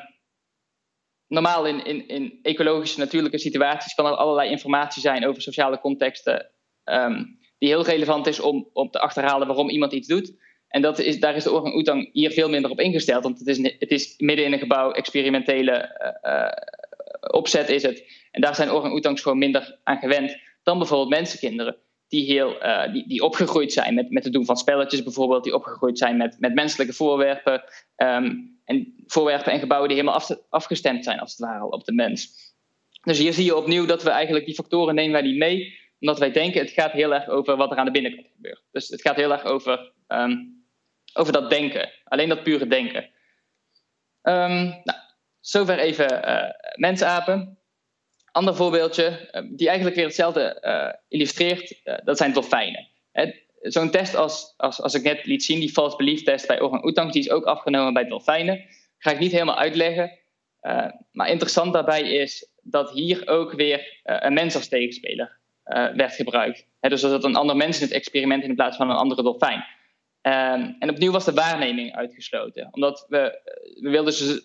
normaal 1.27 1.67
in, 1.67 1.85
in, 1.85 2.09
in 2.09 2.39
ecologische, 2.43 2.99
natuurlijke 2.99 3.39
situaties 3.39 3.95
kan 3.95 4.07
er 4.07 4.17
allerlei 4.17 4.51
informatie 4.51 5.03
zijn 5.03 5.27
over 5.27 5.43
sociale 5.43 5.81
contexten, 5.81 6.51
um, 6.85 7.39
die 7.59 7.69
heel 7.69 7.85
relevant 7.85 8.27
is 8.27 8.41
om, 8.41 8.71
om 8.73 8.91
te 8.91 9.01
achterhalen 9.01 9.47
waarom 9.47 9.69
iemand 9.69 9.93
iets 9.93 10.09
doet. 10.09 10.33
En 10.69 10.83
dat 10.83 10.99
is, 10.99 11.21
daar 11.21 11.37
is 11.37 11.45
de 11.45 11.53
orang-oetang 11.53 12.09
hier 12.13 12.31
veel 12.31 12.49
minder 12.49 12.71
op 12.71 12.81
ingesteld, 12.81 13.23
want 13.23 13.39
het 13.39 13.49
is, 13.49 13.57
het 13.79 13.91
is 13.91 14.15
midden 14.17 14.45
in 14.45 14.53
een 14.53 14.59
gebouw, 14.59 14.93
experimentele 14.93 16.01
uh, 16.23 17.31
opzet 17.33 17.69
is 17.69 17.83
het. 17.83 18.05
En 18.31 18.41
daar 18.41 18.55
zijn 18.55 18.71
orang-oetangs 18.71 19.23
gewoon 19.23 19.39
minder 19.39 19.79
aan 19.83 19.99
gewend 19.99 20.37
dan 20.63 20.79
bijvoorbeeld 20.79 21.11
mensenkinderen. 21.11 21.77
Die, 22.09 22.25
heel, 22.25 22.63
uh, 22.63 22.93
die, 22.93 23.09
die 23.09 23.23
opgegroeid 23.23 23.73
zijn 23.73 23.95
met, 23.95 24.11
met 24.11 24.25
het 24.25 24.33
doen 24.33 24.45
van 24.45 24.57
spelletjes 24.57 25.03
bijvoorbeeld, 25.03 25.45
die 25.45 25.55
opgegroeid 25.55 25.99
zijn 25.99 26.17
met, 26.17 26.37
met 26.39 26.55
menselijke 26.55 26.93
voorwerpen. 26.93 27.63
Um, 27.97 28.55
en 28.65 28.95
voorwerpen 29.07 29.53
en 29.53 29.59
gebouwen 29.59 29.89
die 29.89 29.99
helemaal 29.99 30.19
af, 30.19 30.31
afgestemd 30.49 31.05
zijn 31.05 31.19
als 31.19 31.31
het 31.31 31.41
ware 31.41 31.71
op 31.71 31.85
de 31.85 31.93
mens. 31.93 32.29
Dus 33.03 33.19
hier 33.19 33.33
zie 33.33 33.45
je 33.45 33.57
opnieuw 33.57 33.87
dat 33.87 34.03
we 34.03 34.11
eigenlijk 34.11 34.45
die 34.47 34.55
factoren 34.55 34.95
nemen 34.95 35.13
wij 35.13 35.23
niet 35.23 35.37
mee, 35.37 35.79
omdat 36.01 36.19
wij 36.19 36.33
denken 36.33 36.61
het 36.61 36.71
gaat 36.71 36.93
heel 36.93 37.15
erg 37.15 37.29
over 37.29 37.57
wat 37.57 37.71
er 37.71 37.77
aan 37.77 37.85
de 37.85 37.91
binnenkant 37.91 38.27
gebeurt. 38.35 38.63
Dus 38.71 38.89
het 38.89 39.01
gaat 39.01 39.17
heel 39.17 39.33
erg 39.33 39.45
over, 39.45 39.93
um, 40.09 40.56
over 41.17 41.33
dat 41.33 41.51
denken, 41.51 41.91
alleen 42.05 42.29
dat 42.29 42.43
pure 42.43 42.67
denken. 42.67 43.03
Um, 44.23 44.65
nou, 44.85 44.99
zover 45.41 45.79
even 45.79 46.29
uh, 46.29 46.51
mensapen. 46.75 47.59
Ander 48.33 48.57
voorbeeldje, 48.57 49.31
uh, 49.33 49.57
die 49.57 49.67
eigenlijk 49.67 49.97
weer 49.97 50.07
hetzelfde 50.07 50.59
uh, 50.63 50.93
illustreert, 51.09 51.81
dat 52.05 52.17
zijn 52.17 52.33
dolfijnen 52.33 52.89
zo'n 53.61 53.91
test 53.91 54.15
als, 54.15 54.55
als, 54.57 54.81
als 54.81 54.95
ik 54.95 55.03
net 55.03 55.27
liet 55.27 55.45
zien, 55.45 55.61
die 55.61 55.73
false 55.73 55.97
belief 55.97 56.23
test 56.23 56.47
bij 56.47 56.61
orang-oetangs, 56.61 57.13
die 57.13 57.23
is 57.23 57.31
ook 57.31 57.45
afgenomen 57.45 57.93
bij 57.93 58.05
dolfijnen. 58.05 58.65
Ga 58.99 59.11
ik 59.11 59.19
niet 59.19 59.33
helemaal 59.33 59.59
uitleggen. 59.59 60.19
Maar 61.13 61.29
interessant 61.29 61.73
daarbij 61.73 62.03
is 62.03 62.49
dat 62.63 62.91
hier 62.91 63.29
ook 63.29 63.53
weer 63.53 64.01
een 64.03 64.33
mens 64.33 64.55
als 64.55 64.69
tegenspeler 64.69 65.39
werd 65.95 66.15
gebruikt. 66.15 66.67
Dus 66.81 67.01
dat 67.01 67.25
een 67.25 67.37
ander 67.37 67.57
mens 67.57 67.77
in 67.77 67.85
het 67.85 67.95
experiment 67.95 68.43
in 68.43 68.55
plaats 68.55 68.77
van 68.77 68.91
een 68.91 68.97
andere 68.97 69.23
dolfijn. 69.23 69.65
Ehm, 70.27 70.73
en 70.79 70.91
opnieuw 70.91 71.13
was 71.13 71.25
de 71.25 71.33
waarneming 71.33 71.95
uitgesloten. 71.95 72.69
Omdat 72.71 73.07
we, 73.09 73.41
we 73.81 73.91
wilden 73.91 74.43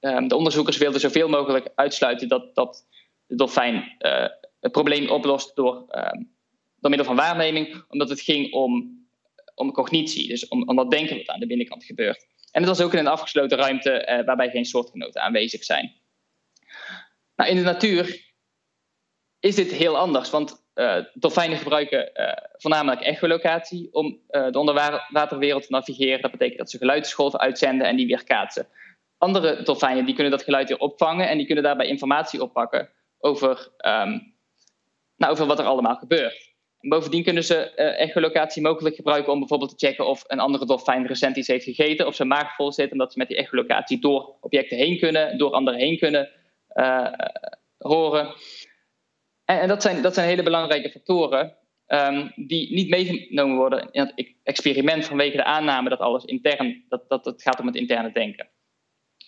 ehm, 0.00 0.28
de 0.28 0.36
onderzoekers 0.36 0.76
wilden 0.76 1.00
zoveel 1.00 1.28
mogelijk 1.28 1.68
uitsluiten 1.74 2.28
dat, 2.28 2.54
dat 2.54 2.86
de 3.26 3.36
dolfijn 3.36 3.96
het 4.60 4.72
probleem 4.72 5.10
oplost 5.10 5.56
door 5.56 5.84
ehm, 5.88 6.22
door 6.84 6.92
middel 6.92 7.14
van 7.14 7.24
waarneming, 7.24 7.84
omdat 7.88 8.08
het 8.08 8.20
ging 8.20 8.52
om, 8.52 9.04
om 9.54 9.72
cognitie, 9.72 10.28
dus 10.28 10.48
om, 10.48 10.68
om 10.68 10.76
dat 10.76 10.90
denken 10.90 11.16
wat 11.16 11.28
aan 11.28 11.40
de 11.40 11.46
binnenkant 11.46 11.84
gebeurt. 11.84 12.26
En 12.50 12.60
het 12.62 12.76
was 12.76 12.80
ook 12.80 12.92
in 12.92 12.98
een 12.98 13.06
afgesloten 13.06 13.58
ruimte 13.58 13.90
eh, 13.90 14.24
waarbij 14.24 14.50
geen 14.50 14.64
soortgenoten 14.64 15.22
aanwezig 15.22 15.64
zijn. 15.64 15.92
Nou, 17.36 17.50
in 17.50 17.56
de 17.56 17.62
natuur 17.62 18.32
is 19.40 19.54
dit 19.54 19.72
heel 19.72 19.96
anders, 19.96 20.30
want 20.30 20.63
uh, 20.74 20.96
dolfijnen 21.14 21.58
gebruiken 21.58 22.10
uh, 22.14 22.32
voornamelijk 22.56 23.00
echolocatie 23.00 23.88
om 23.92 24.20
uh, 24.30 24.50
de 24.50 24.58
onderwaterwereld 24.58 25.62
te 25.62 25.72
navigeren. 25.72 26.20
Dat 26.20 26.30
betekent 26.30 26.58
dat 26.58 26.70
ze 26.70 26.78
geluidsgolven 26.78 27.40
uitzenden 27.40 27.86
en 27.86 27.96
die 27.96 28.06
weer 28.06 28.24
kaatsen. 28.24 28.66
Andere 29.18 29.62
dolfijnen 29.62 30.04
die 30.04 30.14
kunnen 30.14 30.32
dat 30.32 30.42
geluid 30.42 30.68
weer 30.68 30.78
opvangen 30.78 31.28
en 31.28 31.36
die 31.36 31.46
kunnen 31.46 31.64
daarbij 31.64 31.86
informatie 31.86 32.42
oppakken 32.42 32.90
over, 33.18 33.68
um, 33.86 34.34
nou, 35.16 35.44
wat 35.46 35.58
er 35.58 35.64
allemaal 35.64 35.96
gebeurt. 35.96 36.52
Bovendien 36.80 37.24
kunnen 37.24 37.44
ze 37.44 37.70
echolocatie 37.74 38.62
mogelijk 38.62 38.94
gebruiken 38.96 39.32
om 39.32 39.38
bijvoorbeeld 39.38 39.78
te 39.78 39.86
checken 39.86 40.06
of 40.06 40.24
een 40.26 40.40
andere 40.40 40.66
dolfijn 40.66 41.06
recent 41.06 41.36
iets 41.36 41.48
heeft 41.48 41.64
gegeten, 41.64 42.06
of 42.06 42.14
zijn 42.14 42.28
maag 42.28 42.54
vol 42.54 42.72
zit, 42.72 42.90
en 42.90 42.98
dat 42.98 43.12
ze 43.12 43.18
met 43.18 43.28
die 43.28 43.36
echolocatie 43.36 44.00
door 44.00 44.36
objecten 44.40 44.76
heen 44.76 44.98
kunnen, 44.98 45.38
door 45.38 45.52
anderen 45.52 45.78
heen 45.78 45.98
kunnen 45.98 46.30
horen. 47.78 48.34
En, 49.44 49.60
en, 49.60 49.68
dat, 49.68 49.82
zijn, 49.82 50.02
dat 50.02 50.14
zijn 50.14 50.28
hele 50.28 50.42
belangrijke 50.42 50.90
factoren 50.90 51.56
um, 51.86 52.32
die 52.34 52.74
niet 52.74 52.88
meegenomen 52.88 53.56
worden 53.56 53.88
in 53.90 54.00
het 54.00 54.34
experiment 54.42 55.06
vanwege 55.06 55.36
de 55.36 55.44
aanname 55.44 55.88
dat 55.88 55.98
alles 55.98 56.24
intern, 56.24 56.84
dat, 56.88 57.08
dat 57.08 57.24
het 57.24 57.42
gaat 57.42 57.60
om 57.60 57.66
het 57.66 57.76
interne 57.76 58.12
denken. 58.12 58.48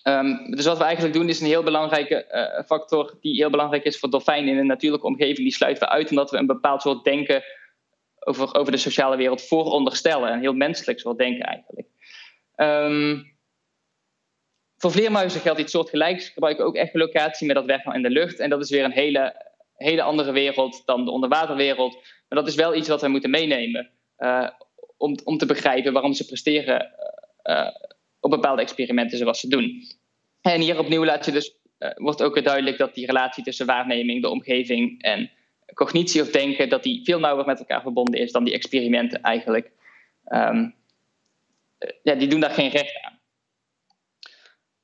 Um, 0.02 0.50
dus 0.50 0.64
wat 0.64 0.78
we 0.78 0.84
eigenlijk 0.84 1.14
doen 1.14 1.28
is 1.28 1.40
een 1.40 1.46
heel 1.46 1.62
belangrijke 1.62 2.26
uh, 2.30 2.64
factor 2.64 3.18
die 3.20 3.34
heel 3.34 3.50
belangrijk 3.50 3.84
is 3.84 3.98
voor 3.98 4.10
dolfijnen 4.10 4.48
in 4.48 4.58
een 4.58 4.66
natuurlijke 4.66 5.06
omgeving. 5.06 5.36
Die 5.36 5.52
sluiten 5.52 5.88
we 5.88 5.94
uit 5.94 6.10
omdat 6.10 6.30
we 6.30 6.36
een 6.36 6.46
bepaald 6.46 6.82
soort 6.82 7.04
denken 7.04 7.42
over, 8.18 8.54
over 8.54 8.72
de 8.72 8.78
sociale 8.78 9.16
wereld 9.16 9.42
vooronderstellen. 9.42 10.32
Een 10.32 10.40
heel 10.40 10.52
menselijk 10.52 11.00
soort 11.00 11.18
denken 11.18 11.44
eigenlijk. 11.44 11.88
Um, 12.56 13.36
voor 14.76 14.90
vleermuizen 14.90 15.40
geldt 15.40 15.60
iets 15.60 15.72
soortgelijks. 15.72 16.24
Ze 16.24 16.32
gebruiken 16.32 16.64
ook 16.64 16.76
echolocatie, 16.76 17.46
maar 17.46 17.54
dat 17.54 17.64
werkt 17.64 17.84
dan 17.84 17.94
in 17.94 18.02
de 18.02 18.10
lucht. 18.10 18.38
En 18.38 18.50
dat 18.50 18.62
is 18.62 18.70
weer 18.70 18.84
een 18.84 18.90
hele, 18.90 19.45
hele 19.76 20.02
andere 20.02 20.32
wereld 20.32 20.82
dan 20.84 21.04
de 21.04 21.10
onderwaterwereld. 21.10 21.94
Maar 22.28 22.38
dat 22.38 22.48
is 22.48 22.54
wel 22.54 22.74
iets 22.74 22.88
wat 22.88 23.00
we 23.00 23.08
moeten 23.08 23.30
meenemen 23.30 23.90
uh, 24.18 24.48
om, 24.96 25.16
om 25.24 25.38
te 25.38 25.46
begrijpen 25.46 25.92
waarom 25.92 26.12
ze 26.12 26.26
presteren 26.26 26.90
uh, 27.42 27.68
op 28.20 28.30
bepaalde 28.30 28.62
experimenten 28.62 29.18
zoals 29.18 29.40
ze 29.40 29.48
doen. 29.48 29.82
En 30.40 30.60
hier 30.60 30.78
opnieuw 30.78 31.04
laat 31.04 31.24
je 31.24 31.32
dus, 31.32 31.56
wordt 31.94 32.22
ook 32.22 32.44
duidelijk 32.44 32.78
dat 32.78 32.94
die 32.94 33.06
relatie 33.06 33.44
tussen 33.44 33.66
waarneming, 33.66 34.22
de 34.22 34.28
omgeving 34.28 35.02
en 35.02 35.30
cognitie 35.74 36.22
of 36.22 36.30
denken, 36.30 36.68
dat 36.68 36.82
die 36.82 37.04
veel 37.04 37.18
nauwer 37.18 37.46
met 37.46 37.58
elkaar 37.58 37.82
verbonden 37.82 38.20
is 38.20 38.32
dan 38.32 38.44
die 38.44 38.54
experimenten 38.54 39.20
eigenlijk. 39.22 39.70
Um, 40.28 40.74
ja, 42.02 42.14
die 42.14 42.28
doen 42.28 42.40
daar 42.40 42.50
geen 42.50 42.70
recht 42.70 42.98
aan. 43.02 43.15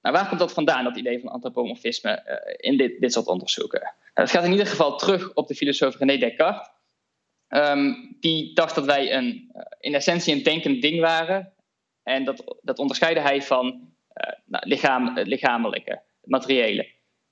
Nou, 0.03 0.15
waar 0.15 0.29
komt 0.29 0.41
dat 0.41 0.53
vandaan, 0.53 0.85
dat 0.85 0.97
idee 0.97 1.21
van 1.21 1.29
antropomorfisme 1.29 2.23
uh, 2.27 2.71
in 2.71 2.77
dit, 2.77 3.01
dit 3.01 3.13
soort 3.13 3.27
onderzoeken? 3.27 3.81
Nou, 3.81 3.95
het 4.13 4.31
gaat 4.31 4.45
in 4.45 4.51
ieder 4.51 4.67
geval 4.67 4.97
terug 4.99 5.35
op 5.35 5.49
de 5.49 5.55
filosoof 5.55 5.99
René 5.99 6.17
Descartes. 6.17 6.69
Um, 7.49 8.17
die 8.21 8.55
dacht 8.55 8.75
dat 8.75 8.85
wij 8.85 9.15
een, 9.15 9.51
uh, 9.55 9.63
in 9.81 9.95
essentie 9.95 10.35
een 10.35 10.43
denkend 10.43 10.83
ding 10.83 11.01
waren. 11.01 11.53
En 12.03 12.25
dat, 12.25 12.59
dat 12.63 12.79
onderscheidde 12.79 13.21
hij 13.21 13.43
van 13.43 13.67
uh, 13.67 14.33
nou, 14.47 14.69
lichaam, 14.69 15.17
het 15.17 15.27
lichamelijke, 15.27 15.91
het 15.91 16.31
materiële. 16.31 16.87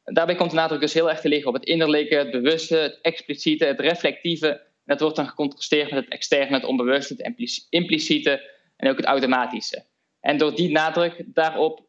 Daarbij 0.04 0.34
komt 0.34 0.50
de 0.50 0.56
nadruk 0.56 0.80
dus 0.80 0.94
heel 0.94 1.10
erg 1.10 1.20
te 1.20 1.28
liggen 1.28 1.48
op 1.48 1.54
het 1.54 1.64
innerlijke, 1.64 2.14
het 2.14 2.30
bewuste, 2.30 2.76
het 2.76 2.98
expliciete, 3.02 3.64
het 3.64 3.80
reflectieve. 3.80 4.60
Dat 4.84 5.00
wordt 5.00 5.16
dan 5.16 5.28
gecontrasteerd 5.28 5.90
met 5.90 6.04
het 6.04 6.12
externe, 6.12 6.54
het 6.54 6.64
onbewuste, 6.64 7.14
het 7.16 7.66
impliciete 7.68 8.50
en 8.76 8.90
ook 8.90 8.96
het 8.96 9.06
automatische. 9.06 9.84
En 10.20 10.38
door 10.38 10.54
die 10.54 10.70
nadruk 10.70 11.22
daarop 11.26 11.88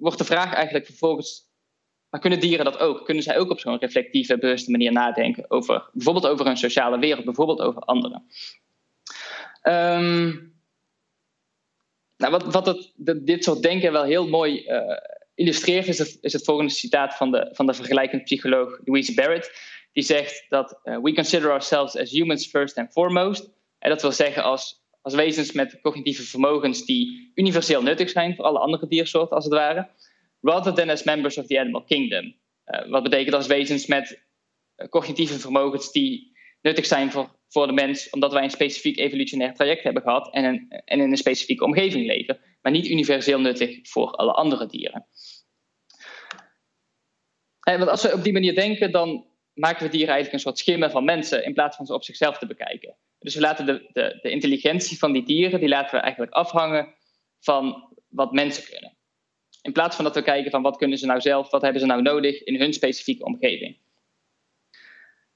wordt 0.00 0.18
de 0.18 0.24
vraag 0.24 0.54
eigenlijk 0.54 0.86
vervolgens 0.86 1.48
maar 2.10 2.20
kunnen 2.20 2.40
dieren 2.40 2.64
dat 2.64 2.78
ook? 2.78 3.04
Kunnen 3.04 3.22
zij 3.22 3.38
ook 3.38 3.50
op 3.50 3.60
zo'n 3.60 3.78
reflectieve, 3.78 4.38
bewuste 4.38 4.70
manier 4.70 4.92
nadenken 4.92 5.50
over 5.50 5.88
bijvoorbeeld 5.92 6.26
over 6.26 6.46
een 6.46 6.56
sociale 6.56 6.98
wereld, 6.98 7.24
bijvoorbeeld 7.24 7.60
over 7.60 7.82
anderen? 7.82 8.24
Um, 9.62 10.58
nou, 12.16 12.32
wat, 12.32 12.44
wat 12.44 12.66
het, 12.66 12.92
dit 13.26 13.44
soort 13.44 13.62
denken 13.62 13.92
wel 13.92 14.02
heel 14.02 14.28
mooi 14.28 14.64
uh, 14.66 14.96
illustreert, 15.34 15.88
is 16.20 16.32
het, 16.32 16.44
volgende 16.44 16.72
citaat 16.72 17.14
van 17.14 17.30
de, 17.30 17.48
van 17.52 17.66
de 17.66 17.74
vergelijkend 17.74 18.24
psycholoog 18.24 18.80
Louise 18.84 19.14
Barrett. 19.14 19.52
Die 19.92 20.04
zegt 20.04 20.46
dat 20.48 20.80
uh, 20.84 20.98
we 20.98 21.14
consider 21.14 21.50
ourselves 21.50 21.96
as 21.96 22.10
humans 22.10 22.46
first 22.46 22.78
and 22.78 22.92
foremost. 22.92 23.50
En 23.78 23.90
dat 23.90 24.02
wil 24.02 24.12
zeggen 24.12 24.42
als, 24.42 24.79
als 25.00 25.14
wezens 25.14 25.52
met 25.52 25.80
cognitieve 25.80 26.22
vermogens 26.22 26.84
die 26.84 27.32
universeel 27.34 27.82
nuttig 27.82 28.10
zijn 28.10 28.34
voor 28.34 28.44
alle 28.44 28.58
andere 28.58 28.86
diersoorten 28.88 29.36
als 29.36 29.44
het 29.44 29.54
ware. 29.54 29.88
Rather 30.40 30.74
than 30.74 30.90
as 30.90 31.02
members 31.02 31.38
of 31.38 31.46
the 31.46 31.60
animal 31.60 31.84
kingdom. 31.84 32.34
Uh, 32.66 32.90
wat 32.90 33.02
betekent 33.02 33.34
als 33.34 33.46
wezens 33.46 33.86
met 33.86 34.22
cognitieve 34.88 35.38
vermogens 35.38 35.92
die 35.92 36.32
nuttig 36.60 36.86
zijn 36.86 37.10
voor 37.10 37.38
voor 37.50 37.66
de 37.66 37.72
mens, 37.72 38.10
omdat 38.10 38.32
wij 38.32 38.42
een 38.42 38.50
specifiek 38.50 38.98
evolutionair 38.98 39.54
traject 39.54 39.82
hebben 39.82 40.02
gehad 40.02 40.32
en, 40.32 40.68
en 40.68 41.00
in 41.00 41.10
een 41.10 41.16
specifieke 41.16 41.64
omgeving 41.64 42.06
leven, 42.06 42.40
maar 42.62 42.72
niet 42.72 42.88
universeel 42.88 43.40
nuttig 43.40 43.88
voor 43.88 44.10
alle 44.10 44.32
andere 44.32 44.66
dieren. 44.66 45.06
En 47.60 47.78
want 47.78 47.90
als 47.90 48.02
we 48.02 48.12
op 48.12 48.22
die 48.22 48.32
manier 48.32 48.54
denken, 48.54 48.92
dan 48.92 49.26
maken 49.52 49.84
we 49.84 49.90
dieren 49.90 50.14
eigenlijk 50.14 50.32
een 50.32 50.50
soort 50.50 50.58
schimmen 50.58 50.90
van 50.90 51.04
mensen 51.04 51.44
in 51.44 51.54
plaats 51.54 51.76
van 51.76 51.86
ze 51.86 51.94
op 51.94 52.04
zichzelf 52.04 52.38
te 52.38 52.46
bekijken. 52.46 52.96
Dus 53.20 53.34
we 53.34 53.40
laten 53.40 53.66
de, 53.66 53.88
de, 53.92 54.18
de 54.22 54.30
intelligentie 54.30 54.98
van 54.98 55.12
die 55.12 55.24
dieren, 55.24 55.60
die 55.60 55.68
laten 55.68 55.94
we 55.94 56.00
eigenlijk 56.00 56.32
afhangen 56.32 56.94
van 57.40 57.94
wat 58.08 58.32
mensen 58.32 58.64
kunnen. 58.64 58.96
In 59.62 59.72
plaats 59.72 59.96
van 59.96 60.04
dat 60.04 60.14
we 60.14 60.22
kijken 60.22 60.50
van 60.50 60.62
wat 60.62 60.76
kunnen 60.76 60.98
ze 60.98 61.06
nou 61.06 61.20
zelf, 61.20 61.50
wat 61.50 61.62
hebben 61.62 61.80
ze 61.80 61.86
nou 61.86 62.02
nodig 62.02 62.42
in 62.42 62.60
hun 62.60 62.72
specifieke 62.72 63.24
omgeving. 63.24 63.78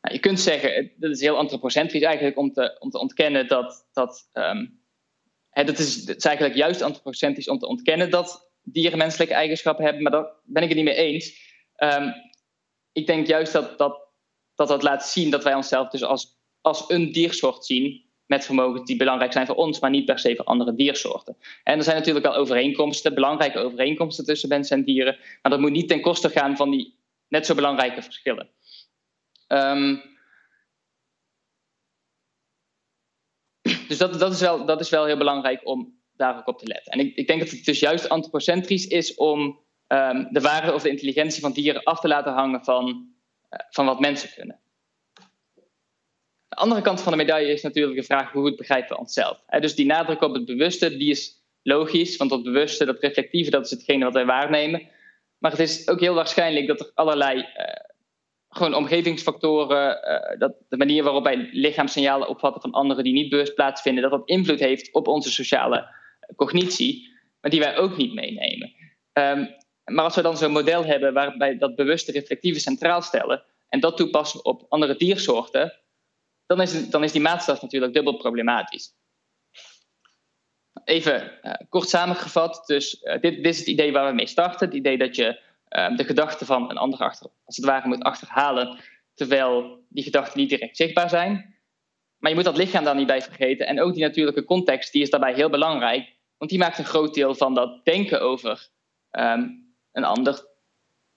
Nou, 0.00 0.14
je 0.14 0.20
kunt 0.20 0.40
zeggen, 0.40 0.92
dat 0.96 1.10
is 1.10 1.20
heel 1.20 1.36
antropocentrisch 1.36 2.02
eigenlijk 2.02 2.38
om 2.38 2.52
te, 2.52 2.76
om 2.78 2.90
te 2.90 2.98
ontkennen 2.98 3.48
dat. 3.48 3.88
dat 3.92 4.30
um, 4.32 4.82
dat 5.50 5.78
is, 5.78 6.06
het 6.06 6.16
is 6.16 6.24
eigenlijk 6.24 6.56
juist 6.56 6.82
antropocentrisch 6.82 7.48
om 7.48 7.58
te 7.58 7.66
ontkennen 7.66 8.10
dat 8.10 8.50
dieren 8.62 8.98
menselijke 8.98 9.34
eigenschappen 9.34 9.84
hebben, 9.84 10.02
maar 10.02 10.12
daar 10.12 10.32
ben 10.44 10.62
ik 10.62 10.68
het 10.68 10.76
niet 10.76 10.86
mee 10.86 10.94
eens. 10.94 11.42
Um, 11.76 12.14
ik 12.92 13.06
denk 13.06 13.26
juist 13.26 13.52
dat 13.52 13.78
dat, 13.78 14.08
dat 14.54 14.68
dat 14.68 14.82
laat 14.82 15.06
zien 15.06 15.30
dat 15.30 15.44
wij 15.44 15.54
onszelf 15.54 15.88
dus 15.88 16.02
als, 16.02 16.38
als 16.64 16.84
een 16.88 17.12
diersoort 17.12 17.64
zien 17.64 18.04
met 18.26 18.44
vermogens 18.44 18.84
die 18.84 18.96
belangrijk 18.96 19.32
zijn 19.32 19.46
voor 19.46 19.54
ons, 19.54 19.80
maar 19.80 19.90
niet 19.90 20.04
per 20.04 20.18
se 20.18 20.36
voor 20.36 20.44
andere 20.44 20.74
diersoorten. 20.74 21.36
En 21.64 21.78
er 21.78 21.84
zijn 21.84 21.96
natuurlijk 21.96 22.26
al 22.26 22.34
overeenkomsten, 22.34 23.14
belangrijke 23.14 23.58
overeenkomsten 23.58 24.24
tussen 24.24 24.48
mensen 24.48 24.76
en 24.76 24.84
dieren, 24.84 25.18
maar 25.42 25.52
dat 25.52 25.60
moet 25.60 25.70
niet 25.70 25.88
ten 25.88 26.00
koste 26.00 26.28
gaan 26.28 26.56
van 26.56 26.70
die 26.70 26.98
net 27.28 27.46
zo 27.46 27.54
belangrijke 27.54 28.02
verschillen. 28.02 28.50
Um, 29.48 30.02
dus 33.88 33.98
dat, 33.98 34.18
dat, 34.18 34.32
is 34.32 34.40
wel, 34.40 34.64
dat 34.64 34.80
is 34.80 34.90
wel 34.90 35.04
heel 35.04 35.16
belangrijk 35.16 35.66
om 35.66 35.98
daar 36.16 36.36
ook 36.36 36.46
op 36.48 36.58
te 36.58 36.66
letten. 36.66 36.92
En 36.92 36.98
ik, 36.98 37.16
ik 37.16 37.26
denk 37.26 37.40
dat 37.40 37.50
het 37.50 37.64
dus 37.64 37.80
juist 37.80 38.08
antropocentrisch 38.08 38.86
is 38.86 39.14
om 39.14 39.40
um, 39.88 40.28
de 40.30 40.40
waarde 40.40 40.72
of 40.72 40.82
de 40.82 40.90
intelligentie 40.90 41.42
van 41.42 41.52
dieren 41.52 41.82
af 41.82 42.00
te 42.00 42.08
laten 42.08 42.32
hangen 42.32 42.64
van, 42.64 42.86
uh, 43.50 43.58
van 43.70 43.86
wat 43.86 44.00
mensen 44.00 44.30
kunnen. 44.34 44.62
De 46.54 46.60
andere 46.60 46.80
kant 46.80 47.02
van 47.02 47.12
de 47.12 47.18
medaille 47.18 47.52
is 47.52 47.62
natuurlijk 47.62 47.96
de 47.96 48.04
vraag 48.04 48.32
hoe 48.32 48.42
goed 48.42 48.56
begrijpen 48.56 48.88
we 48.88 49.00
onszelf. 49.00 49.40
dus 49.60 49.74
die 49.74 49.86
nadruk 49.86 50.22
op 50.22 50.34
het 50.34 50.44
bewuste, 50.44 50.96
die 50.96 51.10
is 51.10 51.42
logisch, 51.62 52.16
want 52.16 52.30
dat 52.30 52.42
bewuste, 52.42 52.84
dat 52.84 53.00
reflectieve, 53.00 53.50
dat 53.50 53.64
is 53.64 53.70
hetgene 53.70 54.04
wat 54.04 54.12
wij 54.14 54.24
waarnemen. 54.24 54.88
Maar 55.38 55.50
het 55.50 55.60
is 55.60 55.88
ook 55.88 56.00
heel 56.00 56.14
waarschijnlijk 56.14 56.66
dat 56.66 56.80
er 56.80 56.90
allerlei 56.94 57.38
uh, 57.38 57.44
gewoon 58.48 58.74
omgevingsfactoren, 58.74 59.98
uh, 60.08 60.38
dat 60.38 60.54
de 60.68 60.76
manier 60.76 61.02
waarop 61.02 61.24
wij 61.24 61.48
lichaamssignalen 61.52 62.28
opvatten 62.28 62.60
van 62.60 62.72
anderen 62.72 63.04
die 63.04 63.12
niet 63.12 63.28
bewust 63.28 63.54
plaatsvinden, 63.54 64.02
dat 64.02 64.12
dat 64.12 64.28
invloed 64.28 64.60
heeft 64.60 64.92
op 64.92 65.08
onze 65.08 65.30
sociale 65.30 65.88
cognitie, 66.36 67.08
maar 67.40 67.50
die 67.50 67.60
wij 67.60 67.76
ook 67.76 67.96
niet 67.96 68.14
meenemen. 68.14 68.72
Um, 69.12 69.54
maar 69.84 70.04
als 70.04 70.14
we 70.14 70.22
dan 70.22 70.36
zo'n 70.36 70.52
model 70.52 70.84
hebben 70.84 71.12
waarbij 71.12 71.58
dat 71.58 71.74
bewuste 71.74 72.12
reflectieve 72.12 72.60
centraal 72.60 73.02
stellen 73.02 73.44
en 73.68 73.80
dat 73.80 73.96
toepassen 73.96 74.44
op 74.44 74.66
andere 74.68 74.96
diersoorten, 74.96 75.83
dan 76.46 76.60
is, 76.60 76.90
dan 76.90 77.04
is 77.04 77.12
die 77.12 77.20
maatstaf 77.20 77.62
natuurlijk 77.62 77.94
dubbel 77.94 78.16
problematisch. 78.16 78.92
Even 80.84 81.38
uh, 81.42 81.52
kort 81.68 81.88
samengevat, 81.88 82.66
dus 82.66 83.02
uh, 83.02 83.20
dit, 83.20 83.46
is 83.46 83.58
het 83.58 83.66
idee 83.66 83.92
waar 83.92 84.06
we 84.08 84.14
mee 84.14 84.26
starten. 84.26 84.66
Het 84.66 84.76
idee 84.76 84.98
dat 84.98 85.16
je 85.16 85.40
uh, 85.70 85.96
de 85.96 86.04
gedachten 86.04 86.46
van 86.46 86.70
een 86.70 86.76
ander 86.76 86.98
als 87.44 87.56
het 87.56 87.64
ware 87.64 87.88
moet 87.88 88.02
achterhalen, 88.02 88.78
terwijl 89.14 89.84
die 89.88 90.04
gedachten 90.04 90.40
niet 90.40 90.48
direct 90.48 90.76
zichtbaar 90.76 91.08
zijn. 91.08 91.54
Maar 92.18 92.30
je 92.30 92.36
moet 92.36 92.48
dat 92.48 92.56
lichaam 92.56 92.84
daar 92.84 92.94
niet 92.94 93.06
bij 93.06 93.22
vergeten. 93.22 93.66
En 93.66 93.80
ook 93.80 93.94
die 93.94 94.02
natuurlijke 94.02 94.44
context, 94.44 94.92
die 94.92 95.02
is 95.02 95.10
daarbij 95.10 95.34
heel 95.34 95.50
belangrijk. 95.50 96.12
Want 96.36 96.50
die 96.50 96.58
maakt 96.58 96.78
een 96.78 96.84
groot 96.84 97.14
deel 97.14 97.34
van 97.34 97.54
dat 97.54 97.84
denken 97.84 98.20
over 98.20 98.68
um, 99.10 99.74
een 99.92 100.04
ander 100.04 100.46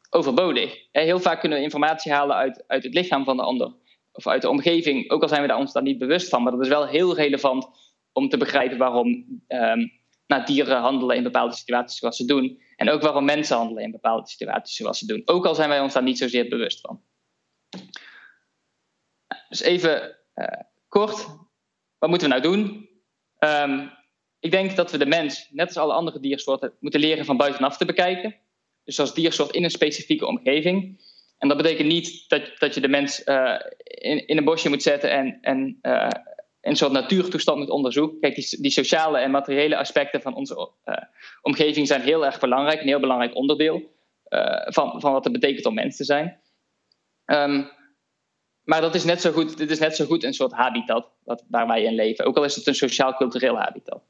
overbodig. 0.09 0.87
Heel 0.91 1.19
vaak 1.19 1.39
kunnen 1.39 1.57
we 1.57 1.63
informatie 1.63 2.11
halen 2.11 2.35
uit, 2.35 2.63
uit 2.67 2.83
het 2.83 2.93
lichaam 2.93 3.23
van 3.23 3.37
de 3.37 3.43
ander 3.43 3.73
of 4.17 4.27
uit 4.27 4.41
de 4.41 4.49
omgeving, 4.49 5.09
ook 5.09 5.21
al 5.21 5.27
zijn 5.27 5.41
we 5.41 5.47
daar 5.47 5.57
ons 5.57 5.73
daar 5.73 5.83
niet 5.83 5.97
bewust 5.97 6.29
van. 6.29 6.43
Maar 6.43 6.51
dat 6.51 6.61
is 6.61 6.67
wel 6.67 6.87
heel 6.87 7.15
relevant 7.15 7.67
om 8.11 8.29
te 8.29 8.37
begrijpen 8.37 8.77
waarom 8.77 9.07
um, 9.47 9.91
nou, 10.27 10.45
dieren 10.45 10.77
handelen 10.77 11.15
in 11.15 11.23
bepaalde 11.23 11.55
situaties 11.55 11.99
zoals 11.99 12.17
ze 12.17 12.25
doen. 12.25 12.61
En 12.75 12.89
ook 12.89 13.01
waarom 13.01 13.25
mensen 13.25 13.57
handelen 13.57 13.83
in 13.83 13.91
bepaalde 13.91 14.27
situaties 14.27 14.75
zoals 14.75 14.99
ze 14.99 15.05
doen. 15.05 15.21
Ook 15.25 15.45
al 15.45 15.55
zijn 15.55 15.69
wij 15.69 15.79
ons 15.79 15.93
daar 15.93 16.03
niet 16.03 16.17
zozeer 16.17 16.47
bewust 16.47 16.81
van. 16.81 17.01
Dus 19.49 19.61
even 19.61 20.17
uh, 20.35 20.45
kort, 20.87 21.27
wat 21.97 22.09
moeten 22.09 22.29
we 22.29 22.35
nou 22.35 22.55
doen? 22.55 22.89
Um, 23.39 23.91
ik 24.39 24.51
denk 24.51 24.75
dat 24.75 24.91
we 24.91 24.97
de 24.97 25.05
mens, 25.05 25.49
net 25.51 25.67
als 25.67 25.77
alle 25.77 25.93
andere 25.93 26.19
diersoorten, 26.19 26.73
moeten 26.79 26.99
leren 26.99 27.25
van 27.25 27.37
buitenaf 27.37 27.77
te 27.77 27.85
bekijken. 27.85 28.35
Dus 28.83 28.99
als 28.99 29.13
diersoort 29.13 29.51
in 29.51 29.63
een 29.63 29.69
specifieke 29.69 30.25
omgeving. 30.25 31.01
En 31.37 31.47
dat 31.47 31.57
betekent 31.57 31.87
niet 31.87 32.29
dat, 32.29 32.41
dat 32.59 32.73
je 32.73 32.81
de 32.81 32.87
mens 32.87 33.25
uh, 33.25 33.59
in, 33.83 34.27
in 34.27 34.37
een 34.37 34.43
bosje 34.43 34.69
moet 34.69 34.83
zetten 34.83 35.11
en, 35.11 35.37
en 35.41 35.79
uh, 35.81 36.09
een 36.61 36.75
soort 36.75 36.91
natuurtoestand 36.91 37.57
moet 37.57 37.69
onderzoeken. 37.69 38.19
Kijk, 38.19 38.35
die, 38.35 38.61
die 38.61 38.71
sociale 38.71 39.17
en 39.17 39.31
materiële 39.31 39.77
aspecten 39.77 40.21
van 40.21 40.35
onze 40.35 40.71
uh, 40.85 40.95
omgeving 41.41 41.87
zijn 41.87 42.01
heel 42.01 42.25
erg 42.25 42.39
belangrijk, 42.39 42.81
een 42.81 42.87
heel 42.87 42.99
belangrijk 42.99 43.35
onderdeel 43.35 43.95
van, 44.65 45.01
van 45.01 45.11
wat 45.11 45.23
het 45.23 45.33
betekent 45.33 45.65
om 45.65 45.73
mens 45.73 45.95
te 45.95 46.03
zijn. 46.03 46.39
Um, 47.25 47.69
maar 48.63 48.81
dat 48.81 48.95
is 48.95 49.03
net 49.03 49.21
zo 49.21 49.31
goed, 49.31 49.57
dit 49.57 49.71
is 49.71 49.79
net 49.79 49.95
zo 49.95 50.05
goed 50.05 50.23
een 50.23 50.33
soort 50.33 50.51
habitat 50.51 51.11
wat, 51.23 51.43
waar 51.49 51.67
wij 51.67 51.83
in 51.83 51.95
leven, 51.95 52.25
ook 52.25 52.37
al 52.37 52.43
is 52.43 52.55
het 52.55 52.67
een 52.67 52.75
sociaal-cultureel 52.75 53.57
habitat. 53.57 54.01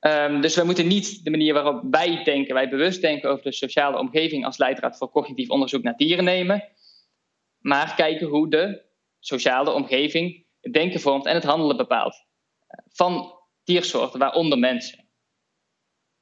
Um, 0.00 0.40
dus 0.40 0.56
we 0.56 0.64
moeten 0.64 0.86
niet 0.86 1.24
de 1.24 1.30
manier 1.30 1.54
waarop 1.54 1.82
wij 1.90 2.24
denken, 2.24 2.54
wij 2.54 2.68
bewust 2.68 3.00
denken 3.00 3.30
over 3.30 3.44
de 3.44 3.52
sociale 3.52 3.98
omgeving 3.98 4.44
als 4.44 4.58
leidraad 4.58 4.96
voor 4.96 5.10
cognitief 5.10 5.50
onderzoek 5.50 5.82
naar 5.82 5.96
dieren 5.96 6.24
nemen, 6.24 6.64
maar 7.58 7.94
kijken 7.94 8.26
hoe 8.26 8.50
de 8.50 8.82
sociale 9.20 9.70
omgeving 9.70 10.46
het 10.60 10.72
denken 10.72 11.00
vormt 11.00 11.26
en 11.26 11.34
het 11.34 11.44
handelen 11.44 11.76
bepaalt 11.76 12.26
van 12.92 13.32
diersoorten, 13.64 14.18
waaronder 14.18 14.58
mensen. 14.58 14.98